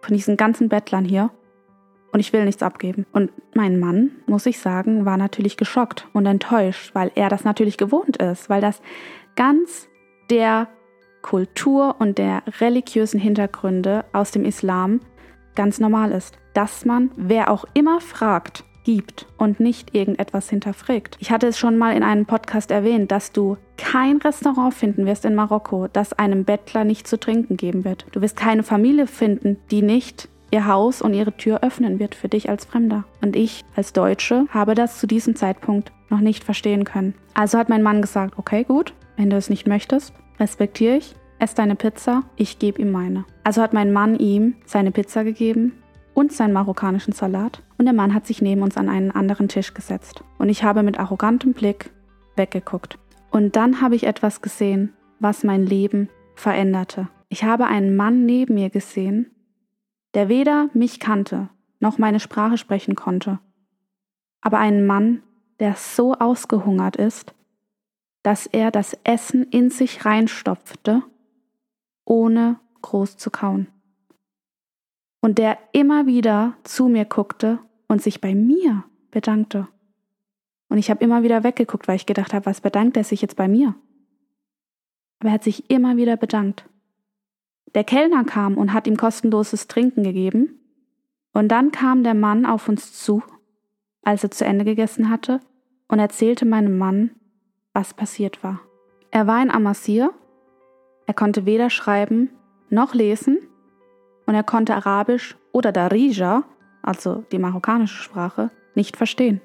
von 0.02 0.14
diesen 0.14 0.36
ganzen 0.36 0.68
Bettlern 0.68 1.06
hier 1.06 1.32
und 2.12 2.20
ich 2.20 2.34
will 2.34 2.44
nichts 2.44 2.64
abgeben. 2.64 3.06
Und 3.14 3.32
mein 3.56 3.80
Mann, 3.80 4.12
muss 4.28 4.46
ich 4.46 4.60
sagen, 4.60 5.06
war 5.06 5.16
natürlich 5.16 5.56
geschockt 5.56 6.08
und 6.12 6.26
enttäuscht, 6.26 6.94
weil 6.96 7.12
er 7.16 7.30
das 7.30 7.46
natürlich 7.46 7.78
gewohnt 7.78 8.18
ist, 8.18 8.50
weil 8.50 8.60
das 8.60 8.82
ganz 9.36 9.88
der 10.30 10.68
Kultur 11.22 11.96
und 12.00 12.18
der 12.18 12.44
religiösen 12.60 13.20
Hintergründe 13.20 14.06
aus 14.14 14.32
dem 14.32 14.46
Islam 14.46 15.00
ganz 15.56 15.80
normal 15.80 16.12
ist, 16.12 16.38
dass 16.54 16.86
man, 16.86 17.12
wer 17.16 17.52
auch 17.52 17.66
immer 17.74 18.02
fragt, 18.02 18.64
gibt 18.86 19.28
und 19.38 19.60
nicht 19.60 19.94
irgendetwas 19.94 20.50
hinterfragt. 20.50 21.18
Ich 21.20 21.32
hatte 21.32 21.48
es 21.48 21.60
schon 21.60 21.78
mal 21.78 21.96
in 21.96 22.02
einem 22.02 22.26
Podcast 22.26 22.72
erwähnt, 22.72 23.12
dass 23.12 23.32
du 23.32 23.58
kein 23.78 24.18
Restaurant 24.18 24.74
finden 24.74 25.06
wirst 25.06 25.26
in 25.26 25.36
Marokko, 25.36 25.88
das 25.92 26.14
einem 26.14 26.46
Bettler 26.46 26.86
nicht 26.86 27.08
zu 27.08 27.20
trinken 27.20 27.58
geben 27.58 27.84
wird. 27.84 28.06
Du 28.14 28.22
wirst 28.22 28.36
keine 28.36 28.64
Familie 28.64 29.06
finden, 29.06 29.58
die 29.70 29.82
nicht 29.82 30.30
ihr 30.52 30.66
Haus 30.66 31.02
und 31.02 31.14
ihre 31.14 31.36
Tür 31.38 31.62
öffnen 31.62 32.00
wird 32.00 32.16
für 32.16 32.30
dich 32.30 32.50
als 32.50 32.66
Fremder. 32.66 33.04
Und 33.22 33.36
ich 33.36 33.64
als 33.76 33.94
Deutsche 33.94 34.46
habe 34.50 34.76
das 34.76 35.00
zu 35.00 35.08
diesem 35.08 35.36
Zeitpunkt 35.36 35.92
noch 36.10 36.22
nicht 36.22 36.44
verstehen 36.44 36.84
können. 36.84 37.14
Also 37.34 37.58
hat 37.58 37.70
mein 37.70 37.84
Mann 37.84 38.02
gesagt, 38.02 38.38
okay, 38.38 38.64
gut, 38.64 38.94
wenn 39.18 39.30
du 39.30 39.38
es 39.38 39.50
nicht 39.50 39.68
möchtest, 39.68 40.14
respektiere 40.39 40.98
ich, 40.98 41.15
ess 41.39 41.53
deine 41.53 41.75
Pizza, 41.75 42.24
ich 42.36 42.60
gebe 42.60 42.81
ihm 42.81 42.91
meine. 42.91 43.25
Also 43.43 43.62
hat 43.62 43.74
mein 43.74 43.91
Mann 43.91 44.17
ihm 44.17 44.55
seine 44.65 44.91
Pizza 44.91 45.24
gegeben 45.24 45.74
und 46.13 46.31
seinen 46.31 46.53
marokkanischen 46.53 47.13
Salat 47.13 47.63
und 47.77 47.86
der 47.86 47.93
Mann 47.93 48.13
hat 48.13 48.27
sich 48.27 48.41
neben 48.41 48.62
uns 48.62 48.77
an 48.77 48.89
einen 48.89 49.12
anderen 49.12 49.48
Tisch 49.48 49.74
gesetzt. 49.74 50.24
Und 50.38 50.50
ich 50.50 50.63
habe 50.63 50.84
mit 50.84 51.00
arrogantem 51.00 51.53
Blick 51.53 51.91
weggeguckt. 52.36 52.98
Und 53.31 53.55
dann 53.55 53.81
habe 53.81 53.96
ich 53.96 54.05
etwas 54.05 54.41
gesehen, 54.41 54.93
was 55.19 55.43
mein 55.43 55.65
Leben 55.65 56.10
veränderte. 56.36 57.08
Ich 57.29 57.43
habe 57.43 57.67
einen 57.67 57.96
Mann 57.96 58.25
neben 58.25 58.55
mir 58.55 58.69
gesehen, 58.69 59.31
der 60.13 60.29
weder 60.29 60.69
mich 60.74 61.00
kannte 61.00 61.50
noch 61.79 61.98
meine 61.98 62.19
Sprache 62.19 62.58
sprechen 62.58 62.96
konnte, 62.96 63.39
aber 64.41 64.58
einen 64.58 64.86
Mann, 64.86 65.24
der 65.60 65.75
so 65.75 66.13
ausgehungert 66.13 66.96
ist, 66.96 67.34
dass 68.24 68.46
er 68.48 68.72
das 68.72 68.98
Essen 69.04 69.44
in 69.44 69.70
sich 69.70 70.06
reinstopfte, 70.06 71.04
ohne 72.06 72.60
groß 72.82 73.17
zu 73.17 73.30
kauen. 73.30 73.67
Und 75.22 75.38
der 75.38 75.58
immer 75.74 76.06
wieder 76.06 76.56
zu 76.63 76.88
mir 76.88 77.06
guckte 77.06 77.60
und 77.88 78.02
sich 78.02 78.22
bei 78.22 78.36
mir 78.36 78.84
bedankte. 79.12 79.67
Und 80.70 80.78
ich 80.78 80.89
habe 80.89 81.04
immer 81.04 81.24
wieder 81.24 81.43
weggeguckt, 81.43 81.88
weil 81.88 81.96
ich 81.96 82.06
gedacht 82.06 82.34
habe, 82.34 82.46
was 82.46 82.62
bedankt 82.62 82.96
er 82.96 83.04
sich 83.04 83.22
jetzt 83.22 83.36
bei 83.36 83.48
mir? 83.48 83.76
Aber 85.20 85.30
er 85.30 85.34
hat 85.34 85.43
sich 85.43 85.70
immer 85.70 85.98
wieder 85.98 86.15
bedankt. 86.15 86.65
Der 87.76 87.84
Kellner 87.84 88.24
kam 88.24 88.58
und 88.58 88.74
hat 88.74 88.88
ihm 88.88 88.98
kostenloses 88.98 89.67
Trinken 89.67 90.04
gegeben. 90.04 90.60
Und 91.34 91.50
dann 91.50 91.72
kam 91.72 92.04
der 92.04 92.13
Mann 92.13 92.46
auf 92.46 92.67
uns 92.70 92.93
zu, 92.93 93.22
als 94.04 94.24
er 94.24 94.32
zu 94.32 94.46
Ende 94.46 94.65
gegessen 94.65 95.10
hatte, 95.10 95.41
und 95.88 96.00
erzählte 96.00 96.46
meinem 96.46 96.78
Mann, 96.78 97.12
was 97.80 97.94
passiert 97.94 98.44
war. 98.44 98.60
Er 99.10 99.26
war 99.26 99.38
ein 99.38 99.50
Amassir, 99.50 100.12
er 101.06 101.13
konnte 101.13 101.46
weder 101.46 101.70
schreiben 101.70 102.30
noch 102.70 102.94
lesen 102.94 103.39
und 104.26 104.36
er 104.36 104.44
konnte 104.44 104.76
Arabisch 104.76 105.38
oder 105.54 105.72
Darija, 105.72 106.44
also 106.84 107.24
die 107.32 107.39
marokkanische 107.39 108.04
Sprache, 108.04 108.52
nicht 108.76 108.98
verstehen. 108.98 109.39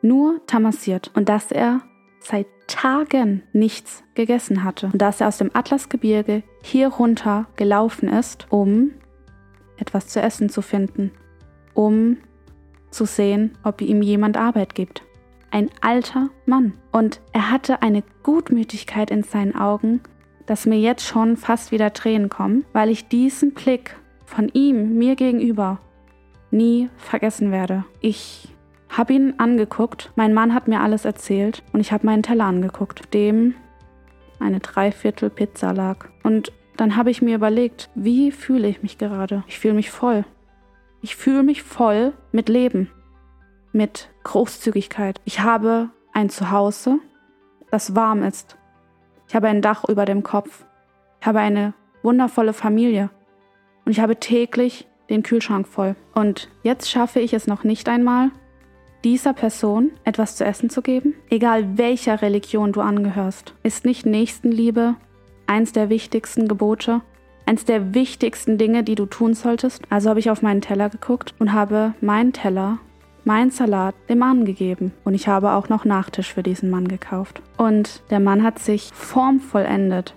Nur 0.00 0.40
tamassiert 0.46 1.10
und 1.14 1.28
dass 1.28 1.50
er 1.50 1.80
seit 2.20 2.46
Tagen 2.68 3.42
nichts 3.52 4.04
gegessen 4.14 4.62
hatte 4.62 4.86
und 4.92 5.02
dass 5.02 5.20
er 5.20 5.28
aus 5.28 5.38
dem 5.38 5.50
Atlasgebirge 5.52 6.44
hier 6.62 6.88
runter 6.88 7.46
gelaufen 7.56 8.08
ist, 8.08 8.46
um 8.48 8.92
etwas 9.76 10.06
zu 10.06 10.22
essen 10.22 10.48
zu 10.50 10.62
finden, 10.62 11.10
um 11.74 12.18
zu 12.90 13.06
sehen, 13.06 13.58
ob 13.64 13.80
ihm 13.80 14.02
jemand 14.02 14.36
Arbeit 14.36 14.74
gibt. 14.76 15.05
Ein 15.50 15.70
alter 15.80 16.30
Mann. 16.44 16.74
Und 16.92 17.20
er 17.32 17.50
hatte 17.50 17.82
eine 17.82 18.02
Gutmütigkeit 18.22 19.10
in 19.10 19.22
seinen 19.22 19.54
Augen, 19.54 20.00
dass 20.46 20.66
mir 20.66 20.78
jetzt 20.78 21.04
schon 21.04 21.36
fast 21.36 21.72
wieder 21.72 21.92
Tränen 21.92 22.28
kommen, 22.28 22.64
weil 22.72 22.90
ich 22.90 23.08
diesen 23.08 23.54
Blick 23.54 23.96
von 24.24 24.48
ihm 24.52 24.98
mir 24.98 25.16
gegenüber 25.16 25.80
nie 26.50 26.88
vergessen 26.96 27.50
werde. 27.50 27.84
Ich 28.00 28.48
habe 28.88 29.12
ihn 29.12 29.34
angeguckt, 29.38 30.12
mein 30.16 30.32
Mann 30.32 30.54
hat 30.54 30.68
mir 30.68 30.80
alles 30.80 31.04
erzählt 31.04 31.62
und 31.72 31.80
ich 31.80 31.92
habe 31.92 32.06
meinen 32.06 32.22
Teller 32.22 32.44
angeguckt, 32.44 33.12
dem 33.14 33.54
eine 34.38 34.60
Dreiviertel 34.60 35.30
Pizza 35.30 35.72
lag. 35.72 36.08
Und 36.22 36.52
dann 36.76 36.96
habe 36.96 37.10
ich 37.10 37.22
mir 37.22 37.36
überlegt, 37.36 37.90
wie 37.94 38.30
fühle 38.30 38.68
ich 38.68 38.82
mich 38.82 38.98
gerade? 38.98 39.44
Ich 39.48 39.58
fühle 39.58 39.74
mich 39.74 39.90
voll. 39.90 40.24
Ich 41.02 41.16
fühle 41.16 41.42
mich 41.42 41.62
voll 41.62 42.12
mit 42.32 42.48
Leben, 42.48 42.90
mit 43.76 44.08
Großzügigkeit. 44.24 45.20
Ich 45.24 45.40
habe 45.40 45.90
ein 46.12 46.30
Zuhause, 46.30 46.98
das 47.70 47.94
warm 47.94 48.22
ist. 48.22 48.56
Ich 49.28 49.34
habe 49.34 49.48
ein 49.48 49.62
Dach 49.62 49.84
über 49.88 50.04
dem 50.04 50.22
Kopf. 50.22 50.64
Ich 51.20 51.26
habe 51.26 51.40
eine 51.40 51.74
wundervolle 52.02 52.52
Familie. 52.52 53.10
Und 53.84 53.92
ich 53.92 54.00
habe 54.00 54.16
täglich 54.16 54.88
den 55.08 55.22
Kühlschrank 55.22 55.68
voll. 55.68 55.94
Und 56.14 56.48
jetzt 56.62 56.90
schaffe 56.90 57.20
ich 57.20 57.32
es 57.32 57.46
noch 57.46 57.62
nicht 57.62 57.88
einmal, 57.88 58.30
dieser 59.04 59.34
Person 59.34 59.92
etwas 60.04 60.36
zu 60.36 60.44
essen 60.44 60.70
zu 60.70 60.82
geben? 60.82 61.14
Egal 61.30 61.78
welcher 61.78 62.22
Religion 62.22 62.72
du 62.72 62.80
angehörst, 62.80 63.54
ist 63.62 63.84
nicht 63.84 64.06
Nächstenliebe 64.06 64.96
eins 65.46 65.72
der 65.72 65.90
wichtigsten 65.90 66.48
Gebote, 66.48 67.02
eins 67.44 67.64
der 67.64 67.94
wichtigsten 67.94 68.58
Dinge, 68.58 68.82
die 68.82 68.96
du 68.96 69.06
tun 69.06 69.34
solltest? 69.34 69.82
Also 69.90 70.10
habe 70.10 70.18
ich 70.18 70.30
auf 70.30 70.42
meinen 70.42 70.60
Teller 70.60 70.88
geguckt 70.88 71.34
und 71.38 71.52
habe 71.52 71.94
meinen 72.00 72.32
Teller, 72.32 72.78
meinen 73.26 73.50
Salat 73.50 73.94
dem 74.08 74.20
Mann 74.20 74.44
gegeben. 74.44 74.92
Und 75.04 75.14
ich 75.14 75.28
habe 75.28 75.52
auch 75.52 75.68
noch 75.68 75.84
Nachtisch 75.84 76.32
für 76.32 76.42
diesen 76.42 76.70
Mann 76.70 76.88
gekauft. 76.88 77.42
Und 77.56 78.02
der 78.10 78.20
Mann 78.20 78.42
hat 78.42 78.58
sich 78.58 78.90
formvollendet 78.94 80.14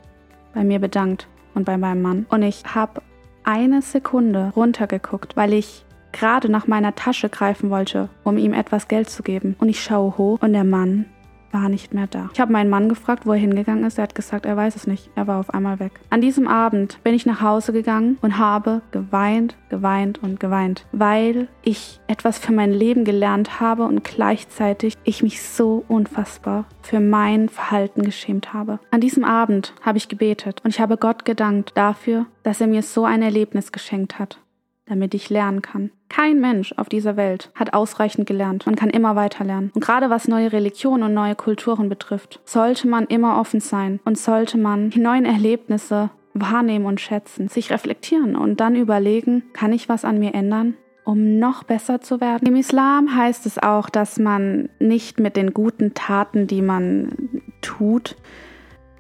bei 0.54 0.64
mir 0.64 0.80
bedankt 0.80 1.28
und 1.56 1.66
bei 1.66 1.78
meinem 1.78 2.02
Mann. 2.02 2.26
Und 2.30 2.44
ich 2.44 2.64
habe 2.74 3.02
eine 3.44 3.82
Sekunde 3.82 4.54
runtergeguckt, 4.56 5.36
weil 5.36 5.54
ich 5.54 5.86
gerade 6.12 6.50
nach 6.50 6.68
meiner 6.68 6.96
Tasche 6.96 7.30
greifen 7.30 7.70
wollte, 7.70 8.10
um 8.24 8.38
ihm 8.38 8.54
etwas 8.54 8.88
Geld 8.88 9.10
zu 9.10 9.24
geben. 9.24 9.56
Und 9.60 9.70
ich 9.70 9.84
schaue 9.84 10.18
hoch 10.18 10.40
und 10.42 10.54
der 10.54 10.64
Mann 10.64 11.06
war 11.52 11.70
nicht 11.70 11.94
mehr 11.94 12.08
da. 12.08 12.30
Ich 12.34 12.40
habe 12.40 12.52
meinen 12.52 12.70
Mann 12.70 12.90
gefragt, 12.90 13.26
wo 13.26 13.34
er 13.34 13.40
hingegangen 13.40 13.84
ist. 13.84 13.98
Er 13.98 14.04
hat 14.04 14.16
gesagt, 14.16 14.46
er 14.46 14.58
weiß 14.58 14.76
es 14.76 14.88
nicht. 14.88 15.10
Er 15.16 15.28
war 15.28 15.40
auf 15.40 15.54
einmal 15.54 15.80
weg. 15.80 16.00
An 16.10 16.22
diesem 16.22 16.48
Abend 16.48 17.04
bin 17.04 17.14
ich 17.14 17.26
nach 17.26 17.42
Hause 17.42 17.74
gegangen 17.74 18.18
und 18.22 18.38
habe 18.38 18.82
geweint, 18.92 19.56
geweint 19.70 20.22
und 20.22 20.40
geweint, 20.40 20.86
weil 20.92 21.48
ich 21.64 22.00
etwas 22.08 22.40
für 22.40 22.54
mein 22.54 22.72
Leben 22.72 23.06
gelernt 23.06 23.60
habe 23.60 23.84
und 23.84 24.04
gleichzeitig 24.04 24.96
ich 25.04 25.24
mich 25.24 25.42
so 25.42 25.84
unfassbar 25.88 26.66
für 26.82 27.00
mein 27.00 27.50
Verhalten 27.50 28.04
geschämt 28.04 28.54
habe. 28.54 28.80
An 28.92 29.02
diesem 29.02 29.24
Abend 29.24 29.74
habe 29.82 29.98
ich 29.98 30.08
gebetet 30.08 30.62
und 30.64 30.72
ich 30.72 30.80
habe 30.80 30.98
Gott 30.98 31.26
gedankt 31.26 31.72
dafür, 31.76 32.26
dass 32.44 32.62
er 32.62 32.68
mir 32.68 32.82
so 32.82 33.06
ein 33.06 33.22
Erlebnis 33.22 33.72
geschenkt 33.72 34.20
hat 34.20 34.40
damit 34.90 35.14
ich 35.14 35.30
lernen 35.30 35.62
kann. 35.62 35.92
Kein 36.10 36.42
Mensch 36.42 36.74
auf 36.76 36.90
dieser 36.90 37.16
Welt 37.16 37.52
hat 37.56 37.74
ausreichend 37.74 38.28
gelernt. 38.28 38.66
Man 38.66 38.76
kann 38.76 38.90
immer 38.90 39.16
weiter 39.16 39.46
lernen. 39.46 39.72
Und 39.74 39.84
gerade 39.84 40.10
was 40.10 40.28
neue 40.28 40.52
Religionen 40.52 41.04
und 41.04 41.14
neue 41.14 41.36
Kulturen 41.36 41.88
betrifft, 41.88 42.42
sollte 42.44 42.88
man 42.88 43.06
immer 43.06 43.40
offen 43.40 43.60
sein 43.60 44.00
und 44.04 44.18
sollte 44.18 44.58
man 44.58 44.90
die 44.90 45.00
neuen 45.00 45.26
Erlebnisse 45.26 46.10
wahrnehmen 46.34 46.86
und 46.86 47.00
schätzen, 47.00 47.48
sich 47.48 47.72
reflektieren 47.72 48.36
und 48.36 48.60
dann 48.60 48.76
überlegen, 48.76 49.44
kann 49.54 49.74
ich 49.74 49.88
was 49.90 50.04
an 50.06 50.20
mir 50.20 50.34
ändern? 50.34 50.76
um 51.06 51.40
noch 51.40 51.64
besser 51.64 52.02
zu 52.02 52.22
werden. 52.22 52.48
Im 52.48 52.56
Islam 52.56 53.16
heißt 53.16 53.48
es 53.48 53.58
auch, 53.58 53.90
dass 53.90 54.20
man 54.20 54.70
nicht 54.78 55.20
mit 55.20 55.38
den 55.38 55.56
guten 55.56 55.96
Taten, 55.96 56.46
die 56.46 56.62
man 56.62 57.42
tut, 57.62 58.16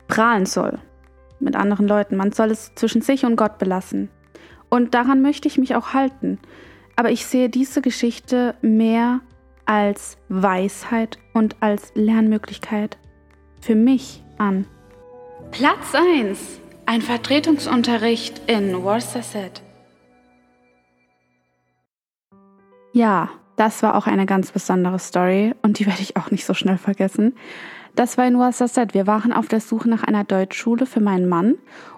prahlen 0.07 0.47
soll 0.47 0.79
mit 1.39 1.55
anderen 1.55 1.87
Leuten. 1.87 2.15
Man 2.17 2.31
soll 2.31 2.49
es 2.49 2.73
zwischen 2.73 3.01
sich 3.01 3.25
und 3.25 3.35
Gott 3.35 3.59
belassen. 3.59 4.09
Und 4.69 4.93
daran 4.93 5.21
möchte 5.21 5.47
ich 5.47 5.57
mich 5.57 5.75
auch 5.75 5.93
halten. 5.93 6.39
Aber 6.95 7.11
ich 7.11 7.25
sehe 7.25 7.49
diese 7.49 7.81
Geschichte 7.81 8.55
mehr 8.61 9.21
als 9.65 10.17
Weisheit 10.29 11.19
und 11.33 11.55
als 11.61 11.91
Lernmöglichkeit 11.95 12.97
für 13.61 13.75
mich 13.75 14.23
an. 14.37 14.65
Platz 15.51 15.93
1. 15.93 16.59
Ein 16.85 17.01
Vertretungsunterricht 17.01 18.41
in 18.47 18.83
Worcester. 18.83 19.49
Ja, 22.93 23.29
das 23.57 23.83
war 23.83 23.95
auch 23.95 24.07
eine 24.07 24.25
ganz 24.25 24.51
besondere 24.51 24.99
Story 24.99 25.53
und 25.61 25.79
die 25.79 25.85
werde 25.85 26.01
ich 26.01 26.17
auch 26.17 26.31
nicht 26.31 26.45
so 26.45 26.53
schnell 26.53 26.77
vergessen. 26.77 27.35
Das 27.99 28.17
war 28.17 28.25
in 28.25 28.37
Worcester. 28.37 28.87
Wir 28.93 29.07
waren 29.07 29.33
auf 29.33 29.49
der 29.49 29.59
Suche 29.59 29.89
nach 29.89 30.03
einer 30.03 30.23
Deutschschule 30.23 30.85
für 30.85 31.01
meinen 31.01 31.27
Mann 31.27 31.55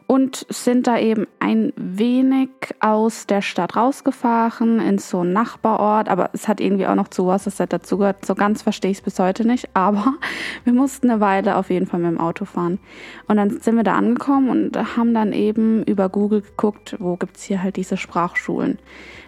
und 0.08 0.48
sind 0.50 0.88
da 0.88 0.98
eben 0.98 1.28
ein 1.38 1.74
wenig 1.76 2.50
aus 2.80 3.28
der 3.28 3.44
Stadt 3.44 3.76
rausgefahren 3.76 4.80
in 4.80 4.98
so 4.98 5.20
einen 5.20 5.32
Nachbarort, 5.32 6.10
aber 6.10 6.32
es 6.34 6.48
hat 6.48 6.60
irgendwie 6.60 6.88
auch 6.88 6.96
noch 6.96 7.10
zu 7.10 7.26
Worcester 7.26 7.68
dazugehört. 7.68 8.26
So 8.26 8.34
ganz 8.34 8.64
verstehe 8.64 8.90
ich 8.90 8.98
es 8.98 9.04
bis 9.04 9.20
heute 9.20 9.46
nicht, 9.46 9.70
aber 9.76 10.16
wir 10.64 10.74
mussten 10.74 11.08
eine 11.08 11.20
Weile 11.20 11.56
auf 11.56 11.70
jeden 11.70 11.86
Fall 11.86 12.00
mit 12.00 12.10
dem 12.10 12.20
Auto 12.20 12.46
fahren. 12.46 12.80
Und 13.28 13.38
dann 13.38 13.60
sind 13.60 13.76
wir 13.76 13.84
da 13.84 13.94
angekommen 13.94 14.50
und 14.50 14.98
haben 14.98 15.14
dann 15.14 15.34
eben 15.34 15.84
über 15.84 16.10
Google 16.10 16.42
geguckt, 16.42 16.96
wo 16.98 17.16
gibt 17.16 17.38
es 17.38 17.44
hier 17.44 17.62
halt 17.62 17.76
diese 17.76 17.96
Sprachschulen. 17.96 18.80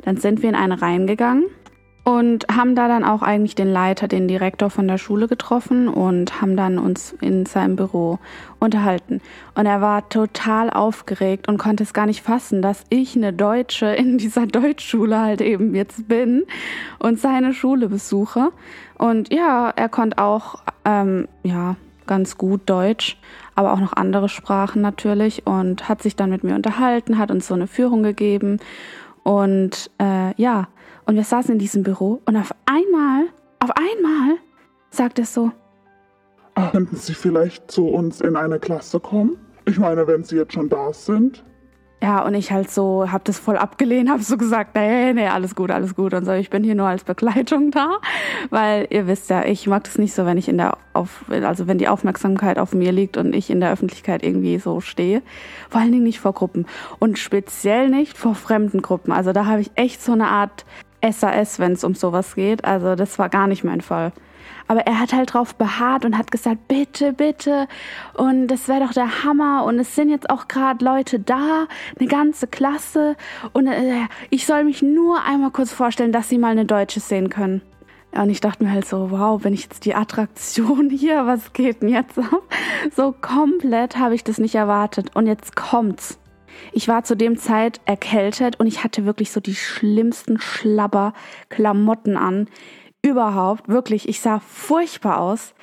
Dann 0.06 0.18
sind 0.18 0.42
wir 0.42 0.50
in 0.50 0.56
eine 0.56 0.82
reingegangen 0.82 1.46
und 2.04 2.46
haben 2.54 2.76
da 2.76 2.88
dann 2.88 3.06
auch 3.06 3.22
eigentlich 3.22 3.56
den 3.56 3.72
Leiter, 3.72 4.10
den 4.10 4.28
Direktor 4.28 4.70
von 4.70 4.88
der 4.88 4.98
Schule 4.98 5.28
getroffen 5.28 5.88
und 5.88 6.42
haben 6.42 6.58
dann 6.58 6.78
uns 6.78 7.16
in 7.22 7.46
seinem 7.46 7.78
Büro 7.78 8.20
unterhalten. 8.60 9.22
Und 9.56 9.66
er 9.66 9.80
war 9.80 10.10
total 10.10 10.70
aufgeregt 10.70 11.48
und 11.48 11.58
konnte 11.58 11.84
es 11.84 11.94
gar 11.94 12.06
nicht 12.06 12.22
fassen, 12.22 12.62
dass 12.62 12.84
ich 12.90 13.16
eine 13.16 13.32
Deutsche 13.32 13.86
in 13.86 14.18
dieser 14.18 14.48
Deutschschule 14.48 15.18
halt 15.18 15.42
eben 15.42 15.76
jetzt 15.76 16.10
bin 16.10 16.44
und 17.00 17.20
seine 17.20 17.54
Schule 17.54 17.88
besuche. 17.88 18.52
Und 18.98 19.34
ja, 19.34 19.70
er 19.70 19.90
konnte 19.90 20.18
auch, 20.18 20.62
ähm, 20.84 21.28
ja, 21.44 21.78
ganz 22.06 22.38
gut 22.38 22.62
Deutsch, 22.66 23.18
aber 23.56 23.72
auch 23.72 23.80
noch 23.80 23.94
andere 23.94 24.28
Sprachen 24.28 24.82
natürlich 24.82 25.48
und 25.48 25.88
hat 25.88 26.02
sich 26.02 26.18
dann 26.18 26.30
mit 26.30 26.44
mir 26.44 26.56
unterhalten, 26.56 27.18
hat 27.18 27.32
uns 27.32 27.48
so 27.48 27.54
eine 27.54 27.68
Führung 27.68 28.04
gegeben 28.04 28.60
und 29.24 29.90
äh, 30.00 30.34
ja, 30.36 30.68
und 31.06 31.16
wir 31.16 31.24
saßen 31.24 31.54
in 31.54 31.60
diesem 31.60 31.84
Büro 31.84 32.22
und 32.26 32.36
auf 32.36 32.54
einmal, 32.66 33.28
auf 33.60 33.72
einmal 33.72 34.38
sagt 34.90 35.20
er 35.20 35.26
so, 35.26 35.52
Könnten 36.72 36.96
Sie 36.96 37.14
vielleicht 37.14 37.72
zu 37.72 37.88
uns 37.88 38.22
in 38.22 38.36
eine 38.36 38.60
Klasse 38.60 39.00
kommen? 39.00 39.38
Ich 39.66 39.80
meine, 39.80 40.06
wenn 40.08 40.24
Sie 40.24 40.36
jetzt 40.36 40.54
schon 40.54 40.70
da 40.70 40.94
sind. 40.94 41.44
Ja, 42.04 42.22
und 42.26 42.34
ich 42.34 42.52
halt 42.52 42.70
so, 42.70 43.10
hab 43.10 43.24
das 43.24 43.40
voll 43.40 43.56
abgelehnt, 43.56 44.10
hab 44.10 44.22
so 44.22 44.36
gesagt, 44.36 44.76
nee, 44.76 45.14
nee, 45.14 45.28
alles 45.28 45.56
gut, 45.56 45.72
alles 45.72 45.96
gut 45.96 46.14
und 46.14 46.26
so. 46.26 46.34
Ich 46.34 46.50
bin 46.50 46.62
hier 46.62 46.76
nur 46.76 46.88
als 46.88 47.06
Begleitung 47.06 47.72
da, 47.72 48.00
weil 48.50 48.88
ihr 48.90 49.08
wisst 49.08 49.30
ja, 49.30 49.46
ich 49.46 49.68
mag 49.68 49.86
das 49.86 49.98
nicht 49.98 50.14
so, 50.14 50.26
wenn 50.26 50.38
ich 50.38 50.50
in 50.50 50.58
der, 50.58 50.78
auf, 50.92 51.24
also 51.30 51.66
wenn 51.66 51.78
die 51.78 51.88
Aufmerksamkeit 51.88 52.60
auf 52.60 52.74
mir 52.74 52.92
liegt 52.92 53.16
und 53.16 53.34
ich 53.34 53.50
in 53.50 53.62
der 53.62 53.72
Öffentlichkeit 53.72 54.22
irgendwie 54.22 54.60
so 54.60 54.82
stehe. 54.82 55.22
Vor 55.70 55.80
allen 55.80 55.94
Dingen 55.94 56.04
nicht 56.04 56.20
vor 56.20 56.34
Gruppen 56.34 56.66
und 57.00 57.20
speziell 57.20 57.90
nicht 57.90 58.18
vor 58.18 58.36
fremden 58.36 58.82
Gruppen. 58.82 59.14
Also 59.14 59.32
da 59.32 59.46
habe 59.46 59.62
ich 59.62 59.72
echt 59.76 60.04
so 60.04 60.12
eine 60.12 60.28
Art 60.28 60.66
SAS, 61.12 61.60
wenn 61.60 61.74
es 61.74 61.84
um 61.84 61.96
sowas 61.96 62.36
geht. 62.36 62.66
Also 62.66 62.96
das 62.96 63.20
war 63.20 63.30
gar 63.30 63.48
nicht 63.48 63.64
mein 63.64 63.82
Fall. 63.82 64.12
Aber 64.68 64.82
er 64.82 65.00
hat 65.00 65.14
halt 65.14 65.34
drauf 65.34 65.56
beharrt 65.56 66.06
und 66.06 66.18
hat 66.18 66.32
gesagt, 66.32 66.68
bitte, 66.68 67.14
bitte. 67.14 67.68
Und 68.14 68.48
das 68.48 68.68
wäre 68.68 68.86
doch 68.86 68.94
der 68.94 69.24
Hammer. 69.24 69.66
Und 69.66 69.80
es 69.80 69.96
sind 69.96 70.10
jetzt 70.10 70.30
auch 70.30 70.48
gerade 70.48 70.84
Leute 70.84 71.20
da, 71.20 71.68
eine 72.00 72.08
ganze 72.08 72.48
Klasse. 72.48 73.16
Und 73.52 73.68
äh, 73.68 74.08
ich 74.30 74.46
soll 74.46 74.64
mich 74.64 74.82
nur 74.82 75.24
einmal 75.24 75.52
kurz 75.52 75.72
vorstellen, 75.72 76.12
dass 76.12 76.30
sie 76.30 76.38
mal 76.38 76.52
eine 76.52 76.66
Deutsche 76.66 77.00
sehen 77.00 77.30
können. 77.30 77.62
Und 78.12 78.30
ich 78.30 78.42
dachte 78.42 78.64
mir 78.64 78.72
halt 78.72 78.86
so, 78.86 79.10
wow, 79.10 79.42
bin 79.42 79.54
ich 79.54 79.64
jetzt 79.64 79.86
die 79.86 79.96
Attraktion 79.96 80.90
hier, 80.92 81.26
was 81.26 81.52
geht 81.54 81.82
denn 81.82 81.90
jetzt 81.90 82.18
ab? 82.18 82.44
So 82.96 83.12
komplett 83.12 83.98
habe 83.98 84.16
ich 84.16 84.24
das 84.24 84.38
nicht 84.38 84.56
erwartet. 84.56 85.16
Und 85.16 85.28
jetzt 85.28 85.56
kommt's. 85.56 86.20
Ich 86.72 86.88
war 86.88 87.04
zu 87.04 87.16
dem 87.16 87.38
Zeit 87.38 87.82
erkältet 87.86 88.60
und 88.60 88.68
ich 88.68 88.84
hatte 88.84 89.06
wirklich 89.06 89.32
so 89.32 89.40
die 89.40 89.56
schlimmsten 89.56 90.40
Schlabber-Klamotten 90.40 92.18
an. 92.18 92.48
Überhaupt, 93.06 93.68
wirklich, 93.68 94.08
ich 94.08 94.22
sah 94.22 94.40
furchtbar 94.40 95.20
aus. 95.20 95.54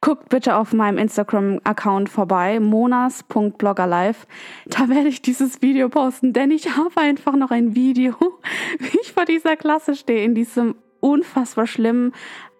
Guckt 0.00 0.28
bitte 0.30 0.56
auf 0.56 0.72
meinem 0.72 0.98
Instagram-Account 0.98 2.08
vorbei, 2.08 2.58
monas.bloggerlife. 2.58 4.26
Da 4.66 4.88
werde 4.88 5.08
ich 5.08 5.22
dieses 5.22 5.62
Video 5.62 5.88
posten, 5.88 6.32
denn 6.32 6.50
ich 6.50 6.76
habe 6.76 7.00
einfach 7.00 7.36
noch 7.36 7.52
ein 7.52 7.76
Video, 7.76 8.14
wie 8.78 8.98
ich 9.00 9.12
vor 9.12 9.24
dieser 9.24 9.56
Klasse 9.56 9.94
stehe, 9.94 10.24
in 10.24 10.34
diesem 10.34 10.74
unfassbar 11.00 11.68
schlimmen 11.68 12.12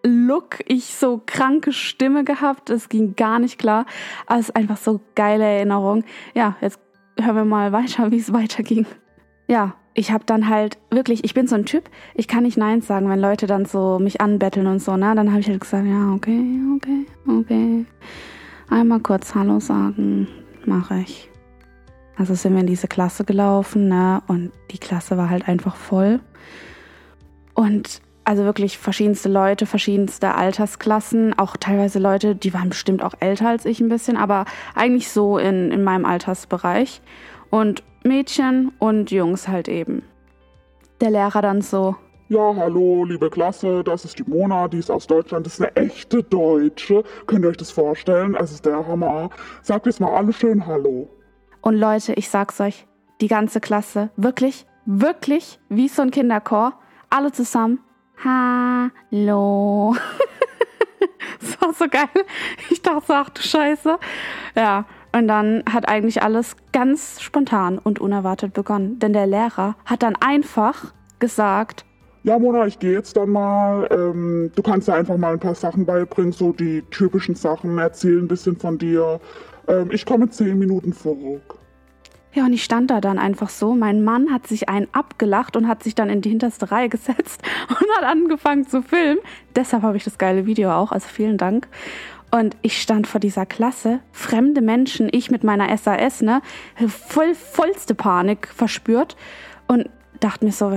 Look, 0.05 0.59
ich 0.66 0.94
so 0.94 1.20
kranke 1.27 1.72
Stimme 1.72 2.22
gehabt, 2.22 2.70
es 2.70 2.88
ging 2.88 3.16
gar 3.16 3.40
nicht 3.40 3.59
klar, 3.59 3.85
ist 4.38 4.55
einfach 4.55 4.77
so 4.77 5.01
geile 5.16 5.44
Erinnerung. 5.44 6.05
Ja, 6.35 6.57
jetzt 6.61 6.79
hören 7.20 7.37
wir 7.37 7.44
mal 7.44 7.72
weiter, 7.72 8.11
wie 8.11 8.18
es 8.18 8.33
weiterging. 8.33 8.87
Ja, 9.46 9.74
ich 9.94 10.12
habe 10.12 10.24
dann 10.26 10.48
halt 10.48 10.78
wirklich, 10.90 11.24
ich 11.24 11.35
bin 11.35 11.46
so 11.46 11.57
ein 11.57 11.64
Typ, 11.64 11.90
ich 12.14 12.28
kann 12.28 12.44
nicht 12.44 12.57
Nein 12.57 12.83
sagen, 12.83 13.09
wenn 13.09 13.20
Leute 13.20 13.46
dann 13.46 13.64
so 13.64 13.98
mich 13.98 14.20
anbetteln 14.20 14.66
und 14.66 14.81
so, 14.81 14.96
ne? 14.96 15.14
Dann 15.14 15.31
habe 15.31 15.40
ich 15.40 15.48
halt 15.48 15.61
gesagt, 15.61 15.87
ja, 15.87 16.12
okay, 16.12 16.61
okay, 16.76 17.07
okay. 17.26 17.87
Einmal 18.68 19.00
kurz 19.00 19.35
Hallo 19.35 19.59
sagen, 19.59 20.28
mache 20.66 21.00
ich. 21.00 21.31
Also 22.16 22.35
sind 22.35 22.54
wir 22.54 22.61
in 22.61 22.66
diese 22.66 22.88
Klasse 22.88 23.24
gelaufen, 23.24 23.88
ne? 23.88 24.22
Und 24.26 24.52
die 24.70 24.78
Klasse 24.78 25.16
war 25.16 25.31
halt 25.31 25.48
einfach 25.48 25.76
voll. 25.76 26.20
Und 27.54 28.00
also 28.29 28.45
wirklich 28.45 28.77
verschiedenste 28.77 29.31
Leute, 29.31 29.64
verschiedenste 29.64 30.35
Altersklassen, 30.35 31.38
auch 31.38 31.57
teilweise 31.57 31.99
Leute, 31.99 32.35
die 32.37 32.53
waren 32.53 32.69
bestimmt 32.69 33.03
auch 33.03 33.14
älter 33.21 33.49
als 33.49 33.64
ich 33.64 33.81
ein 33.81 33.88
bisschen, 33.88 34.19
aber 34.19 34.45
eigentlich 34.75 35.09
so 35.11 35.38
in, 35.38 35.71
in 35.71 35.83
meinem 35.83 36.05
Altersbereich. 36.05 37.01
Und 37.49 37.83
Mädchen 38.05 38.73
und 38.79 39.11
Jungs 39.11 39.49
halt 39.49 39.67
eben. 39.67 40.03
Der 41.01 41.11
Lehrer 41.11 41.41
dann 41.41 41.62
so. 41.62 41.97
Ja, 42.29 42.55
hallo, 42.55 43.07
liebe 43.07 43.31
Klasse, 43.31 43.83
das 43.83 44.05
ist 44.05 44.19
die 44.19 44.25
Mona, 44.25 44.69
die 44.69 44.81
ist 44.81 44.91
aus 44.91 45.07
Deutschland, 45.07 45.47
das 45.47 45.55
ist 45.55 45.62
eine 45.62 45.75
echte 45.77 46.23
Deutsche. 46.23 47.05
Könnt 47.27 47.47
ihr 47.47 47.49
euch 47.49 47.57
das 47.57 47.71
vorstellen? 47.71 48.37
Es 48.38 48.53
ist 48.53 48.67
der 48.67 48.87
Hammer. 48.87 49.31
Sagt 49.62 49.87
jetzt 49.87 50.01
mal 50.01 50.14
alle 50.14 50.35
schön 50.35 50.67
Hallo. 50.67 51.09
Und 51.62 51.77
Leute, 51.77 52.12
ich 52.12 52.29
sag's 52.29 52.61
euch, 52.61 52.87
die 53.23 53.29
ganze 53.29 53.61
Klasse, 53.61 54.11
wirklich, 54.17 54.67
wirklich 54.85 55.59
wie 55.71 55.88
so 55.88 56.03
ein 56.03 56.11
Kinderchor, 56.11 56.75
alle 57.09 57.33
zusammen 57.33 57.81
Hallo. 58.24 59.94
das 61.40 61.61
war 61.61 61.72
so 61.72 61.87
geil. 61.88 62.09
Ich 62.70 62.83
dachte 62.83 63.07
so, 63.07 63.12
ach 63.12 63.31
du 63.31 63.42
Scheiße. 63.42 63.98
Ja, 64.57 64.87
und 65.12 65.28
dann 65.28 65.62
hat 65.70 65.88
eigentlich 65.88 66.22
alles 66.22 66.57
ganz 66.72 67.20
spontan 67.20 67.78
und 67.78 68.00
unerwartet 68.00 68.54
begonnen. 68.54 68.98
Denn 68.98 69.12
der 69.12 69.26
Lehrer 69.26 69.76
hat 69.85 70.02
dann 70.02 70.16
einfach 70.16 70.92
gesagt, 71.18 71.85
ja, 72.24 72.38
Mona, 72.38 72.66
ich 72.66 72.78
gehe 72.78 72.92
jetzt 72.92 73.16
dann 73.16 73.31
mal. 73.31 73.88
Ähm, 73.90 74.50
du 74.54 74.62
kannst 74.62 74.88
ja 74.88 74.94
einfach 74.94 75.16
mal 75.16 75.35
ein 75.35 75.38
paar 75.38 75.54
Sachen 75.54 75.87
beibringen, 75.87 76.33
so 76.33 76.52
die 76.52 76.83
typischen 76.90 77.37
Sachen, 77.37 77.78
erzähl 77.78 78.18
ein 78.18 78.28
bisschen 78.28 78.57
von 78.57 78.76
dir. 78.76 79.20
Ähm, 79.68 79.90
ich 79.92 80.04
komme 80.04 80.28
zehn 80.28 80.59
Minuten 80.59 80.92
zurück. 80.92 81.59
Ja, 82.38 82.44
und 82.44 82.53
ich 82.53 82.62
stand 82.62 82.92
da 82.92 83.01
dann 83.01 83.18
einfach 83.18 83.48
so. 83.48 83.74
Mein 83.74 84.05
Mann 84.05 84.31
hat 84.31 84.46
sich 84.46 84.68
einen 84.68 84.87
abgelacht 84.92 85.57
und 85.57 85.66
hat 85.66 85.83
sich 85.83 85.96
dann 85.96 86.09
in 86.09 86.20
die 86.20 86.29
hinterste 86.29 86.70
Reihe 86.70 86.88
gesetzt 86.88 87.42
und 87.68 87.87
hat 87.96 88.05
angefangen 88.05 88.64
zu 88.64 88.81
filmen. 88.81 89.18
Deshalb 89.57 89.83
habe 89.83 89.96
ich 89.96 90.05
das 90.05 90.18
geile 90.18 90.46
Video 90.46 90.70
auch, 90.70 90.92
also 90.92 91.09
vielen 91.09 91.37
Dank. 91.37 91.66
Und 92.31 92.57
ich 92.62 92.81
stand 92.81 93.09
vor 93.09 93.18
dieser 93.18 93.44
Klasse, 93.44 93.98
fremde 94.12 94.61
Menschen, 94.61 95.09
ich 95.11 95.33
mit 95.33 95.42
meiner 95.42 95.77
SAS, 95.77 96.22
ne, 96.22 96.40
voll, 96.87 97.35
vollste 97.35 97.96
Panik 97.96 98.46
verspürt 98.46 99.16
und 99.66 99.90
dachte 100.20 100.44
mir 100.44 100.53
so, 100.53 100.70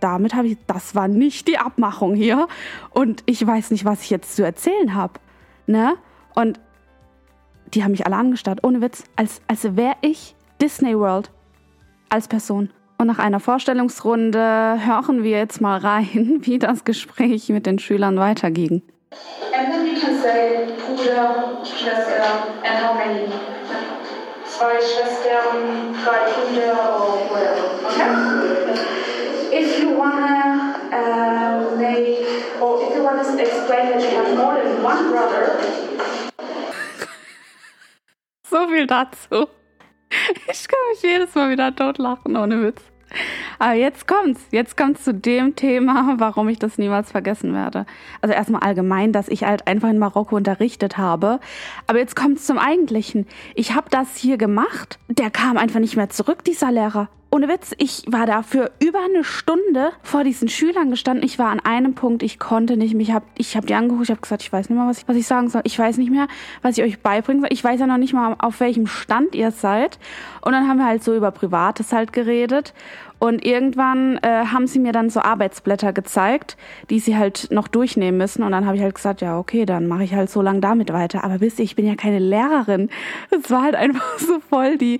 damit 0.00 0.34
habe 0.34 0.48
ich, 0.48 0.56
das 0.66 0.96
war 0.96 1.06
nicht 1.06 1.46
die 1.46 1.58
Abmachung 1.58 2.16
hier 2.16 2.48
und 2.90 3.22
ich 3.26 3.46
weiß 3.46 3.70
nicht, 3.70 3.84
was 3.84 4.02
ich 4.02 4.10
jetzt 4.10 4.34
zu 4.34 4.44
erzählen 4.44 4.94
habe, 4.94 5.20
ne? 5.68 5.94
Und 6.34 6.58
die 7.74 7.84
haben 7.84 7.92
mich 7.92 8.06
alle 8.06 8.16
angestarrt, 8.16 8.64
ohne 8.64 8.80
Witz, 8.80 9.04
als, 9.14 9.40
als 9.46 9.76
wäre 9.76 9.94
ich 10.00 10.34
Disney 10.60 10.98
World 10.98 11.30
als 12.08 12.26
Person. 12.26 12.70
Und 12.98 13.06
nach 13.06 13.20
einer 13.20 13.38
Vorstellungsrunde 13.38 14.40
hören 14.84 15.22
wir 15.22 15.38
jetzt 15.38 15.60
mal 15.60 15.78
rein, 15.78 16.38
wie 16.42 16.58
das 16.58 16.84
Gespräch 16.84 17.48
mit 17.48 17.64
den 17.66 17.78
Schülern 17.78 18.18
weiterging. 18.18 18.82
And 19.54 19.72
then 19.72 19.86
you 19.86 20.00
can 20.00 20.20
say 20.20 20.66
Bruder, 20.76 21.64
Schwester, 21.64 22.24
and 22.64 22.84
how 22.84 22.94
many? 22.94 23.28
Zwei 24.44 24.80
Schwestern, 24.80 25.94
drei 26.04 26.26
Brüder, 26.32 26.74
or 26.98 27.30
whatever. 27.30 27.64
Okay? 27.86 28.12
If 29.50 29.78
you 29.80 29.96
wanna 29.96 30.74
uh, 30.92 31.76
make, 31.76 32.26
or 32.60 32.82
if 32.82 32.96
you 32.96 33.02
wanna 33.04 33.22
explain 33.40 33.90
that 33.90 34.02
you 34.02 34.10
have 34.10 34.36
more 34.36 34.60
than 34.60 34.82
one 34.82 35.10
brother, 35.10 35.58
So 38.50 38.66
viel 38.66 38.86
dazu. 38.86 39.48
Ich 40.50 40.68
kann 40.68 40.78
mich 40.92 41.02
jedes 41.02 41.34
Mal 41.34 41.50
wieder 41.50 41.74
totlachen, 41.74 42.36
ohne 42.36 42.62
Witz. 42.62 42.82
Aber 43.58 43.72
jetzt 43.72 44.06
kommt's. 44.06 44.40
Jetzt 44.50 44.76
kommt's 44.76 45.04
zu 45.04 45.14
dem 45.14 45.56
Thema, 45.56 46.14
warum 46.18 46.48
ich 46.48 46.58
das 46.58 46.78
niemals 46.78 47.10
vergessen 47.10 47.54
werde. 47.54 47.86
Also 48.20 48.34
erstmal 48.34 48.62
allgemein, 48.62 49.12
dass 49.12 49.28
ich 49.28 49.44
halt 49.44 49.66
einfach 49.66 49.88
in 49.88 49.98
Marokko 49.98 50.36
unterrichtet 50.36 50.98
habe. 50.98 51.40
Aber 51.86 51.98
jetzt 51.98 52.16
kommt's 52.16 52.46
zum 52.46 52.58
Eigentlichen. 52.58 53.26
Ich 53.54 53.74
habe 53.74 53.88
das 53.90 54.16
hier 54.16 54.36
gemacht. 54.36 54.98
Der 55.08 55.30
kam 55.30 55.56
einfach 55.56 55.80
nicht 55.80 55.96
mehr 55.96 56.10
zurück, 56.10 56.44
dieser 56.44 56.70
Lehrer. 56.70 57.08
Ohne 57.30 57.46
Witz, 57.48 57.74
ich 57.76 58.04
war 58.06 58.24
da 58.24 58.42
für 58.42 58.70
über 58.78 59.00
eine 59.04 59.22
Stunde 59.22 59.92
vor 60.02 60.24
diesen 60.24 60.48
Schülern 60.48 60.88
gestanden. 60.88 61.22
Ich 61.22 61.38
war 61.38 61.50
an 61.50 61.60
einem 61.60 61.94
Punkt, 61.94 62.22
ich 62.22 62.38
konnte 62.38 62.78
nicht. 62.78 62.94
Ich 62.94 63.12
habe 63.12 63.26
ich 63.36 63.54
hab 63.54 63.66
die 63.66 63.74
angeguckt, 63.74 64.04
ich 64.04 64.10
habe 64.10 64.22
gesagt, 64.22 64.40
ich 64.40 64.50
weiß 64.50 64.70
nicht 64.70 64.78
mehr, 64.78 64.88
was 64.88 65.00
ich, 65.00 65.08
was 65.08 65.16
ich 65.16 65.26
sagen 65.26 65.50
soll. 65.50 65.60
Ich 65.64 65.78
weiß 65.78 65.98
nicht 65.98 66.10
mehr, 66.10 66.26
was 66.62 66.78
ich 66.78 66.84
euch 66.84 67.00
beibringen 67.00 67.42
soll. 67.42 67.52
Ich 67.52 67.62
weiß 67.62 67.80
ja 67.80 67.86
noch 67.86 67.98
nicht 67.98 68.14
mal, 68.14 68.34
auf 68.38 68.60
welchem 68.60 68.86
Stand 68.86 69.34
ihr 69.34 69.50
seid. 69.50 69.98
Und 70.40 70.52
dann 70.52 70.68
haben 70.68 70.78
wir 70.78 70.86
halt 70.86 71.04
so 71.04 71.14
über 71.14 71.30
Privates 71.30 71.92
halt 71.92 72.14
geredet. 72.14 72.72
Und 73.18 73.44
irgendwann 73.44 74.16
äh, 74.18 74.46
haben 74.46 74.66
sie 74.66 74.78
mir 74.78 74.92
dann 74.92 75.10
so 75.10 75.20
Arbeitsblätter 75.20 75.92
gezeigt, 75.92 76.56
die 76.88 76.98
sie 76.98 77.18
halt 77.18 77.48
noch 77.50 77.68
durchnehmen 77.68 78.16
müssen. 78.16 78.42
Und 78.42 78.52
dann 78.52 78.64
habe 78.64 78.76
ich 78.76 78.82
halt 78.82 78.94
gesagt, 78.94 79.20
ja, 79.20 79.38
okay, 79.38 79.66
dann 79.66 79.86
mache 79.86 80.04
ich 80.04 80.14
halt 80.14 80.30
so 80.30 80.40
lange 80.40 80.60
damit 80.60 80.92
weiter. 80.94 81.24
Aber 81.24 81.42
wisst 81.42 81.58
ihr, 81.58 81.66
ich 81.66 81.76
bin 81.76 81.86
ja 81.86 81.94
keine 81.94 82.20
Lehrerin. 82.20 82.88
Es 83.30 83.50
war 83.50 83.64
halt 83.64 83.74
einfach 83.74 84.02
so 84.18 84.40
voll 84.40 84.78
die 84.78 84.98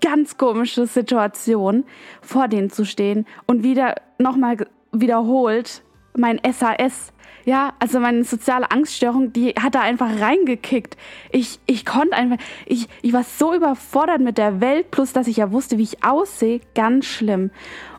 ganz 0.00 0.36
komische 0.36 0.86
Situation, 0.86 1.84
vor 2.20 2.48
denen 2.48 2.70
zu 2.70 2.84
stehen 2.84 3.26
und 3.46 3.62
wieder 3.62 3.94
nochmal 4.18 4.56
wiederholt 4.92 5.82
mein 6.16 6.40
SAS. 6.52 7.12
Ja, 7.44 7.72
also 7.78 8.00
meine 8.00 8.24
soziale 8.24 8.70
Angststörung, 8.70 9.32
die 9.32 9.50
hat 9.50 9.74
da 9.74 9.80
einfach 9.80 10.20
reingekickt. 10.20 10.96
Ich, 11.30 11.60
ich 11.66 11.86
konnte 11.86 12.14
einfach, 12.14 12.36
ich, 12.66 12.88
ich 13.00 13.12
war 13.12 13.24
so 13.24 13.54
überfordert 13.54 14.20
mit 14.20 14.36
der 14.36 14.60
Welt, 14.60 14.90
plus 14.90 15.12
dass 15.12 15.28
ich 15.28 15.38
ja 15.38 15.50
wusste, 15.50 15.78
wie 15.78 15.84
ich 15.84 16.04
aussehe, 16.04 16.60
ganz 16.74 17.06
schlimm. 17.06 17.50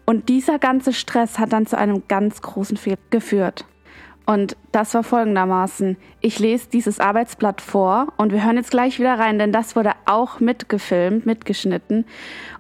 Und 0.06 0.30
dieser 0.30 0.60
ganze 0.60 0.94
Stress 0.94 1.40
hat 1.40 1.54
dann 1.54 1.66
zu 1.66 1.78
einem 1.78 2.04
ganz 2.08 2.42
großen 2.42 2.78
Fehler 2.78 2.98
geführt. 3.10 3.66
Und 4.30 4.56
das 4.72 4.94
war 4.94 5.02
folgendermaßen. 5.02 5.98
Ich 6.22 6.38
lese 6.38 6.70
dieses 6.72 7.00
Arbeitsblatt 7.00 7.62
vor 7.62 8.14
und 8.16 8.32
wir 8.32 8.46
hören 8.46 8.58
jetzt 8.58 8.70
gleich 8.70 9.00
wieder 9.00 9.18
rein, 9.18 9.40
denn 9.40 9.52
das 9.52 9.76
wurde 9.76 9.94
auch 10.06 10.40
mitgefilmt, 10.40 11.26
mitgeschnitten. 11.26 12.06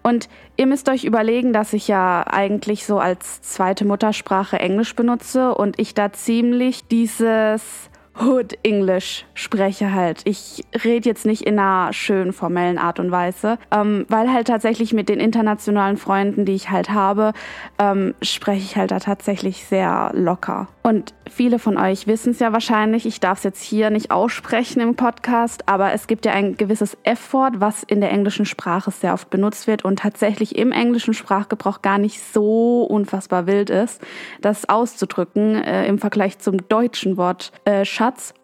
Und 0.01 0.29
ihr 0.57 0.65
müsst 0.65 0.89
euch 0.89 1.03
überlegen, 1.03 1.53
dass 1.53 1.73
ich 1.73 1.87
ja 1.87 2.25
eigentlich 2.25 2.87
so 2.87 2.97
als 2.97 3.43
zweite 3.43 3.85
Muttersprache 3.85 4.59
Englisch 4.59 4.95
benutze 4.95 5.53
und 5.53 5.77
ich 5.79 5.93
da 5.93 6.11
ziemlich 6.11 6.87
dieses 6.87 7.91
Hood 8.21 8.57
English 8.63 9.25
spreche 9.33 9.93
halt. 9.93 10.21
Ich 10.25 10.63
rede 10.83 11.07
jetzt 11.07 11.25
nicht 11.25 11.43
in 11.43 11.57
einer 11.57 11.93
schönen 11.93 12.33
formellen 12.33 12.77
Art 12.77 12.99
und 12.99 13.11
Weise, 13.11 13.57
ähm, 13.71 14.05
weil 14.09 14.31
halt 14.31 14.47
tatsächlich 14.47 14.93
mit 14.93 15.09
den 15.09 15.19
internationalen 15.19 15.97
Freunden, 15.97 16.45
die 16.45 16.55
ich 16.55 16.69
halt 16.69 16.89
habe, 16.89 17.33
ähm, 17.77 18.13
spreche 18.21 18.63
ich 18.63 18.75
halt 18.75 18.91
da 18.91 18.99
tatsächlich 18.99 19.65
sehr 19.65 20.11
locker. 20.13 20.67
Und 20.81 21.13
viele 21.29 21.59
von 21.59 21.77
euch 21.77 22.07
wissen 22.07 22.31
es 22.31 22.39
ja 22.39 22.51
wahrscheinlich, 22.51 23.05
ich 23.05 23.19
darf 23.19 23.39
es 23.39 23.43
jetzt 23.43 23.61
hier 23.61 23.89
nicht 23.91 24.11
aussprechen 24.11 24.79
im 24.79 24.95
Podcast, 24.95 25.67
aber 25.67 25.93
es 25.93 26.07
gibt 26.07 26.25
ja 26.25 26.31
ein 26.31 26.57
gewisses 26.57 26.97
F-Wort, 27.03 27.59
was 27.59 27.83
in 27.83 28.01
der 28.01 28.11
englischen 28.11 28.45
Sprache 28.45 28.89
sehr 28.89 29.13
oft 29.13 29.29
benutzt 29.29 29.67
wird 29.67 29.85
und 29.85 29.99
tatsächlich 29.99 30.57
im 30.57 30.71
englischen 30.71 31.13
Sprachgebrauch 31.13 31.81
gar 31.81 31.99
nicht 31.99 32.19
so 32.33 32.83
unfassbar 32.83 33.45
wild 33.45 33.69
ist, 33.69 34.01
das 34.41 34.67
auszudrücken 34.67 35.61
äh, 35.61 35.85
im 35.85 35.99
Vergleich 35.99 36.39
zum 36.39 36.67
deutschen 36.69 37.17
Wort 37.17 37.51
äh, 37.65 37.85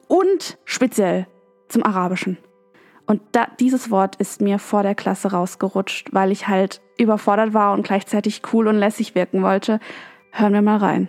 und 0.08 0.58
speziell 0.66 1.28
zum 1.68 1.84
Arabischen. 1.84 2.38
Und 3.08 3.22
da, 3.34 3.48
dieses 3.60 3.92
Wort 3.92 4.16
ist 4.16 4.42
mir 4.42 4.58
vor 4.58 4.82
der 4.82 4.96
Klasse 4.96 5.32
rausgerutscht, 5.32 6.10
weil 6.12 6.32
ich 6.32 6.48
halt 6.48 6.82
überfordert 6.98 7.54
war 7.54 7.74
und 7.74 7.86
gleichzeitig 7.86 8.42
cool 8.52 8.68
und 8.68 8.78
lässig 8.78 9.14
wirken 9.16 9.44
wollte. 9.44 9.80
Hören 10.32 10.54
wir 10.54 10.62
mal 10.62 10.78
rein. 10.78 11.08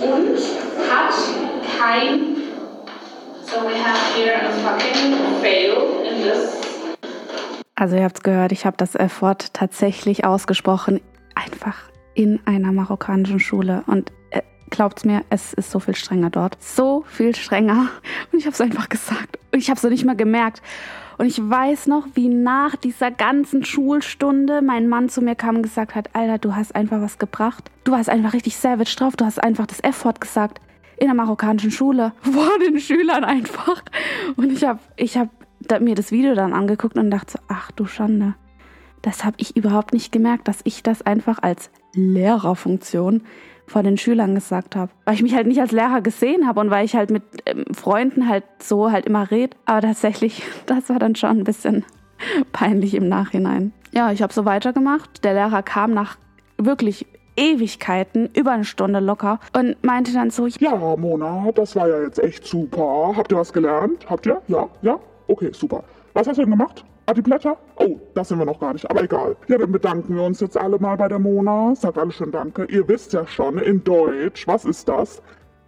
und 0.00 0.38
hat 0.90 1.14
kein, 1.78 2.36
so 3.42 3.56
we 3.62 3.74
have 3.74 4.14
here 4.16 4.36
a 4.36 4.50
fucking 4.50 5.14
fail 5.40 6.06
in 6.08 6.22
this. 6.22 6.60
Also 7.74 7.96
ihr 7.96 8.04
habt's 8.04 8.22
gehört, 8.22 8.52
ich 8.52 8.64
habe 8.66 8.76
das 8.76 8.94
F-Wort 8.94 9.52
tatsächlich 9.52 10.24
ausgesprochen, 10.24 11.00
einfach 11.34 11.76
in 12.14 12.40
einer 12.46 12.70
marokkanischen 12.70 13.40
Schule. 13.40 13.82
Und 13.88 14.12
äh, 14.30 14.42
glaubt's 14.74 15.04
mir, 15.04 15.22
es 15.30 15.52
ist 15.52 15.70
so 15.70 15.78
viel 15.78 15.94
strenger 15.94 16.30
dort. 16.30 16.56
So 16.60 17.04
viel 17.06 17.34
strenger. 17.34 17.88
Und 18.32 18.38
ich 18.38 18.46
habe 18.46 18.54
es 18.54 18.60
einfach 18.60 18.88
gesagt. 18.88 19.38
Und 19.52 19.60
ich 19.60 19.70
habe 19.70 19.76
es 19.76 19.82
noch 19.82 19.90
nicht 19.90 20.04
mal 20.04 20.16
gemerkt. 20.16 20.62
Und 21.16 21.26
ich 21.26 21.38
weiß 21.38 21.86
noch, 21.86 22.06
wie 22.14 22.28
nach 22.28 22.74
dieser 22.74 23.12
ganzen 23.12 23.64
Schulstunde 23.64 24.62
mein 24.62 24.88
Mann 24.88 25.08
zu 25.08 25.22
mir 25.22 25.36
kam 25.36 25.56
und 25.56 25.62
gesagt 25.62 25.94
hat, 25.94 26.10
Alter, 26.14 26.38
du 26.38 26.56
hast 26.56 26.74
einfach 26.74 27.00
was 27.00 27.18
gebracht. 27.18 27.70
Du 27.84 27.92
warst 27.92 28.10
einfach 28.10 28.32
richtig 28.32 28.56
savage 28.56 28.96
drauf. 28.96 29.14
Du 29.16 29.24
hast 29.24 29.42
einfach 29.42 29.66
das 29.66 29.80
F-Wort 29.80 30.20
gesagt. 30.20 30.60
In 30.96 31.06
der 31.06 31.14
marokkanischen 31.14 31.70
Schule. 31.70 32.12
Vor 32.22 32.58
den 32.58 32.80
Schülern 32.80 33.24
einfach. 33.24 33.82
Und 34.36 34.52
ich 34.52 34.64
habe 34.64 34.80
ich 34.96 35.16
hab 35.16 35.28
mir 35.80 35.94
das 35.94 36.10
Video 36.10 36.34
dann 36.34 36.52
angeguckt 36.52 36.98
und 36.98 37.10
dachte 37.10 37.38
ach 37.46 37.70
du 37.70 37.86
Schande. 37.86 38.34
Das 39.02 39.24
habe 39.24 39.36
ich 39.38 39.56
überhaupt 39.56 39.92
nicht 39.92 40.12
gemerkt, 40.12 40.48
dass 40.48 40.60
ich 40.64 40.82
das 40.82 41.02
einfach 41.02 41.38
als 41.42 41.70
Lehrerfunktion 41.94 43.22
vor 43.66 43.82
den 43.82 43.96
Schülern 43.96 44.34
gesagt 44.34 44.76
habe. 44.76 44.90
Weil 45.04 45.14
ich 45.14 45.22
mich 45.22 45.34
halt 45.34 45.46
nicht 45.46 45.60
als 45.60 45.72
Lehrer 45.72 46.00
gesehen 46.00 46.46
habe 46.46 46.60
und 46.60 46.70
weil 46.70 46.84
ich 46.84 46.94
halt 46.94 47.10
mit 47.10 47.22
ähm, 47.46 47.64
Freunden 47.72 48.28
halt 48.28 48.44
so 48.58 48.90
halt 48.90 49.06
immer 49.06 49.30
red. 49.30 49.56
Aber 49.64 49.80
tatsächlich, 49.82 50.42
das 50.66 50.88
war 50.88 50.98
dann 50.98 51.14
schon 51.14 51.30
ein 51.30 51.44
bisschen 51.44 51.84
peinlich 52.52 52.94
im 52.94 53.08
Nachhinein. 53.08 53.72
Ja, 53.92 54.12
ich 54.12 54.22
habe 54.22 54.32
so 54.32 54.44
weitergemacht. 54.44 55.24
Der 55.24 55.34
Lehrer 55.34 55.62
kam 55.62 55.92
nach 55.92 56.16
wirklich 56.58 57.06
Ewigkeiten, 57.36 58.30
über 58.34 58.52
eine 58.52 58.64
Stunde 58.64 59.00
locker 59.00 59.40
und 59.56 59.82
meinte 59.82 60.12
dann 60.12 60.30
so, 60.30 60.46
Ja, 60.46 60.76
Mona, 60.96 61.50
das 61.52 61.74
war 61.74 61.88
ja 61.88 62.00
jetzt 62.02 62.22
echt 62.22 62.46
super. 62.46 63.14
Habt 63.16 63.32
ihr 63.32 63.38
was 63.38 63.52
gelernt? 63.52 64.08
Habt 64.08 64.26
ihr? 64.26 64.40
Ja? 64.46 64.68
Ja? 64.82 65.00
Okay, 65.26 65.50
super. 65.52 65.82
Was 66.12 66.28
hast 66.28 66.36
du 66.36 66.42
denn 66.42 66.50
gemacht? 66.50 66.84
Ah, 67.06 67.12
die 67.12 67.20
Blätter? 67.22 67.58
Oh, 67.76 67.98
das 68.14 68.28
sind 68.28 68.38
wir 68.38 68.46
noch 68.46 68.58
gar 68.58 68.72
nicht, 68.72 68.88
aber 68.90 69.02
egal. 69.02 69.36
Ja, 69.48 69.58
dann 69.58 69.72
bedanken 69.72 70.16
wir 70.16 70.22
uns 70.22 70.40
jetzt 70.40 70.56
alle 70.56 70.78
mal 70.78 70.96
bei 70.96 71.08
der 71.08 71.18
Mona. 71.18 71.74
Sagt 71.74 71.98
alle 71.98 72.10
schön 72.10 72.30
Danke. 72.30 72.64
Ihr 72.64 72.88
wisst 72.88 73.12
ja 73.12 73.26
schon, 73.26 73.58
in 73.58 73.84
Deutsch, 73.84 74.46
was 74.46 74.64
ist 74.64 74.88
das? 74.88 75.22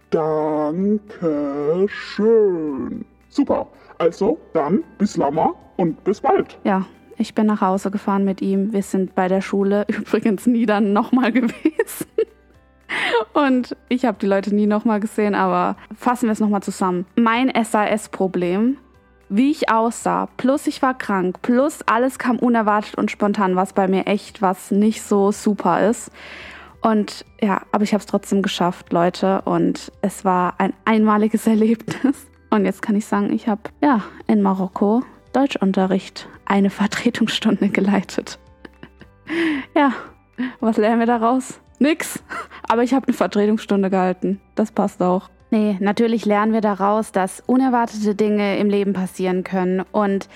Danke 0.09 1.85
schön. 1.87 3.05
Super. 3.29 3.67
Also, 3.99 4.39
dann 4.53 4.83
bis 4.97 5.15
Lama 5.15 5.53
und 5.75 6.03
bis 6.03 6.21
bald. 6.21 6.57
Ja, 6.63 6.85
ich 7.17 7.35
bin 7.35 7.45
nach 7.45 7.61
Hause 7.61 7.91
gefahren 7.91 8.23
mit 8.23 8.41
ihm. 8.41 8.73
Wir 8.73 8.81
sind 8.81 9.13
bei 9.13 9.27
der 9.27 9.41
Schule 9.41 9.85
übrigens 9.95 10.47
nie 10.47 10.65
dann 10.65 10.91
nochmal 10.93 11.31
gewesen. 11.31 12.07
Und 13.33 13.75
ich 13.89 14.05
habe 14.05 14.17
die 14.19 14.25
Leute 14.25 14.55
nie 14.55 14.65
nochmal 14.65 14.99
gesehen, 14.99 15.35
aber 15.35 15.75
fassen 15.95 16.27
wir 16.27 16.31
es 16.31 16.39
nochmal 16.39 16.63
zusammen. 16.63 17.05
Mein 17.15 17.51
SAS-Problem, 17.53 18.77
wie 19.29 19.51
ich 19.51 19.69
aussah, 19.69 20.27
plus 20.37 20.67
ich 20.67 20.81
war 20.81 20.97
krank, 20.97 21.41
plus 21.41 21.81
alles 21.85 22.17
kam 22.19 22.37
unerwartet 22.39 22.95
und 22.95 23.11
spontan, 23.11 23.55
was 23.55 23.73
bei 23.73 23.87
mir 23.87 24.07
echt 24.07 24.41
was 24.41 24.71
nicht 24.71 25.01
so 25.01 25.31
super 25.31 25.89
ist. 25.89 26.11
Und 26.81 27.25
ja, 27.41 27.61
aber 27.71 27.83
ich 27.83 27.93
habe 27.93 28.01
es 28.01 28.05
trotzdem 28.05 28.41
geschafft, 28.41 28.93
Leute. 28.93 29.41
Und 29.41 29.91
es 30.01 30.23
war 30.23 30.55
ein 30.59 30.73
einmaliges 30.85 31.47
Erlebnis. 31.47 32.27
Und 32.49 32.65
jetzt 32.65 32.81
kann 32.81 32.95
ich 32.95 33.05
sagen, 33.05 33.31
ich 33.33 33.47
habe 33.47 33.61
ja 33.81 34.03
in 34.27 34.41
Marokko 34.41 35.03
Deutschunterricht 35.33 36.29
eine 36.45 36.69
Vertretungsstunde 36.69 37.69
geleitet. 37.69 38.39
ja, 39.75 39.91
was 40.59 40.77
lernen 40.77 40.99
wir 40.99 41.07
daraus? 41.07 41.59
Nix. 41.79 42.23
Aber 42.67 42.83
ich 42.83 42.93
habe 42.93 43.07
eine 43.07 43.13
Vertretungsstunde 43.13 43.89
gehalten. 43.89 44.39
Das 44.55 44.71
passt 44.71 45.01
auch. 45.01 45.29
Nee, 45.49 45.77
natürlich 45.79 46.25
lernen 46.25 46.53
wir 46.53 46.61
daraus, 46.61 47.11
dass 47.11 47.41
unerwartete 47.45 48.15
Dinge 48.15 48.57
im 48.57 48.69
Leben 48.69 48.93
passieren 48.93 49.43
können 49.43 49.83
und 49.91 50.27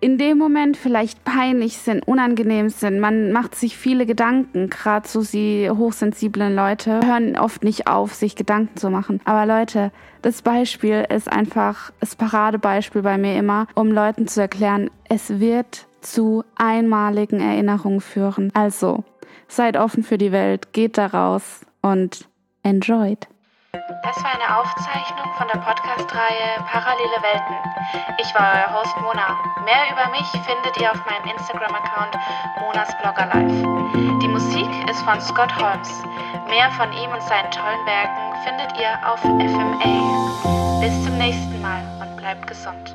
in 0.00 0.16
dem 0.16 0.38
Moment 0.38 0.76
vielleicht 0.76 1.24
peinlich 1.24 1.78
sind, 1.78 2.06
unangenehm 2.06 2.68
sind. 2.68 3.00
Man 3.00 3.32
macht 3.32 3.56
sich 3.56 3.76
viele 3.76 4.06
Gedanken. 4.06 4.70
Gerade 4.70 5.08
so 5.08 5.22
sie 5.22 5.68
hochsensiblen 5.68 6.54
Leute 6.54 7.00
hören 7.04 7.36
oft 7.36 7.64
nicht 7.64 7.88
auf, 7.88 8.14
sich 8.14 8.36
Gedanken 8.36 8.76
zu 8.76 8.90
machen. 8.90 9.20
Aber 9.24 9.44
Leute, 9.44 9.90
das 10.22 10.42
Beispiel 10.42 11.04
ist 11.08 11.30
einfach 11.30 11.90
das 11.98 12.14
Paradebeispiel 12.14 13.02
bei 13.02 13.18
mir 13.18 13.36
immer, 13.36 13.66
um 13.74 13.90
Leuten 13.90 14.28
zu 14.28 14.40
erklären, 14.40 14.88
es 15.08 15.40
wird 15.40 15.88
zu 16.00 16.44
einmaligen 16.54 17.40
Erinnerungen 17.40 18.00
führen. 18.00 18.52
Also, 18.54 19.02
Seid 19.48 19.78
offen 19.78 20.02
für 20.02 20.18
die 20.18 20.30
Welt, 20.30 20.74
geht 20.74 20.98
da 20.98 21.06
raus 21.06 21.62
und 21.80 22.28
enjoyed. 22.62 23.26
Das 23.86 24.24
war 24.24 24.32
eine 24.34 24.58
Aufzeichnung 24.58 25.32
von 25.36 25.46
der 25.46 25.60
Podcast-Reihe 25.60 26.64
Parallele 26.66 27.22
Welten. 27.22 27.56
Ich 28.18 28.34
war 28.34 28.54
euer 28.54 28.74
Host 28.74 28.96
Mona. 29.00 29.38
Mehr 29.64 29.92
über 29.92 30.10
mich 30.10 30.26
findet 30.44 30.80
ihr 30.80 30.90
auf 30.90 31.04
meinem 31.06 31.36
Instagram-Account 31.36 32.16
Monas 32.60 32.88
Blogger 32.98 33.26
Live. 33.26 34.20
Die 34.20 34.28
Musik 34.28 34.68
ist 34.90 35.02
von 35.02 35.20
Scott 35.20 35.54
Holmes. 35.56 35.90
Mehr 36.48 36.70
von 36.72 36.92
ihm 36.92 37.10
und 37.10 37.22
seinen 37.22 37.50
tollen 37.50 37.86
Werken 37.86 38.34
findet 38.44 38.72
ihr 38.80 38.98
auf 39.06 39.20
FMA. 39.20 40.80
Bis 40.80 41.04
zum 41.04 41.16
nächsten 41.18 41.60
Mal 41.62 41.82
und 42.00 42.16
bleibt 42.16 42.46
gesund. 42.46 42.94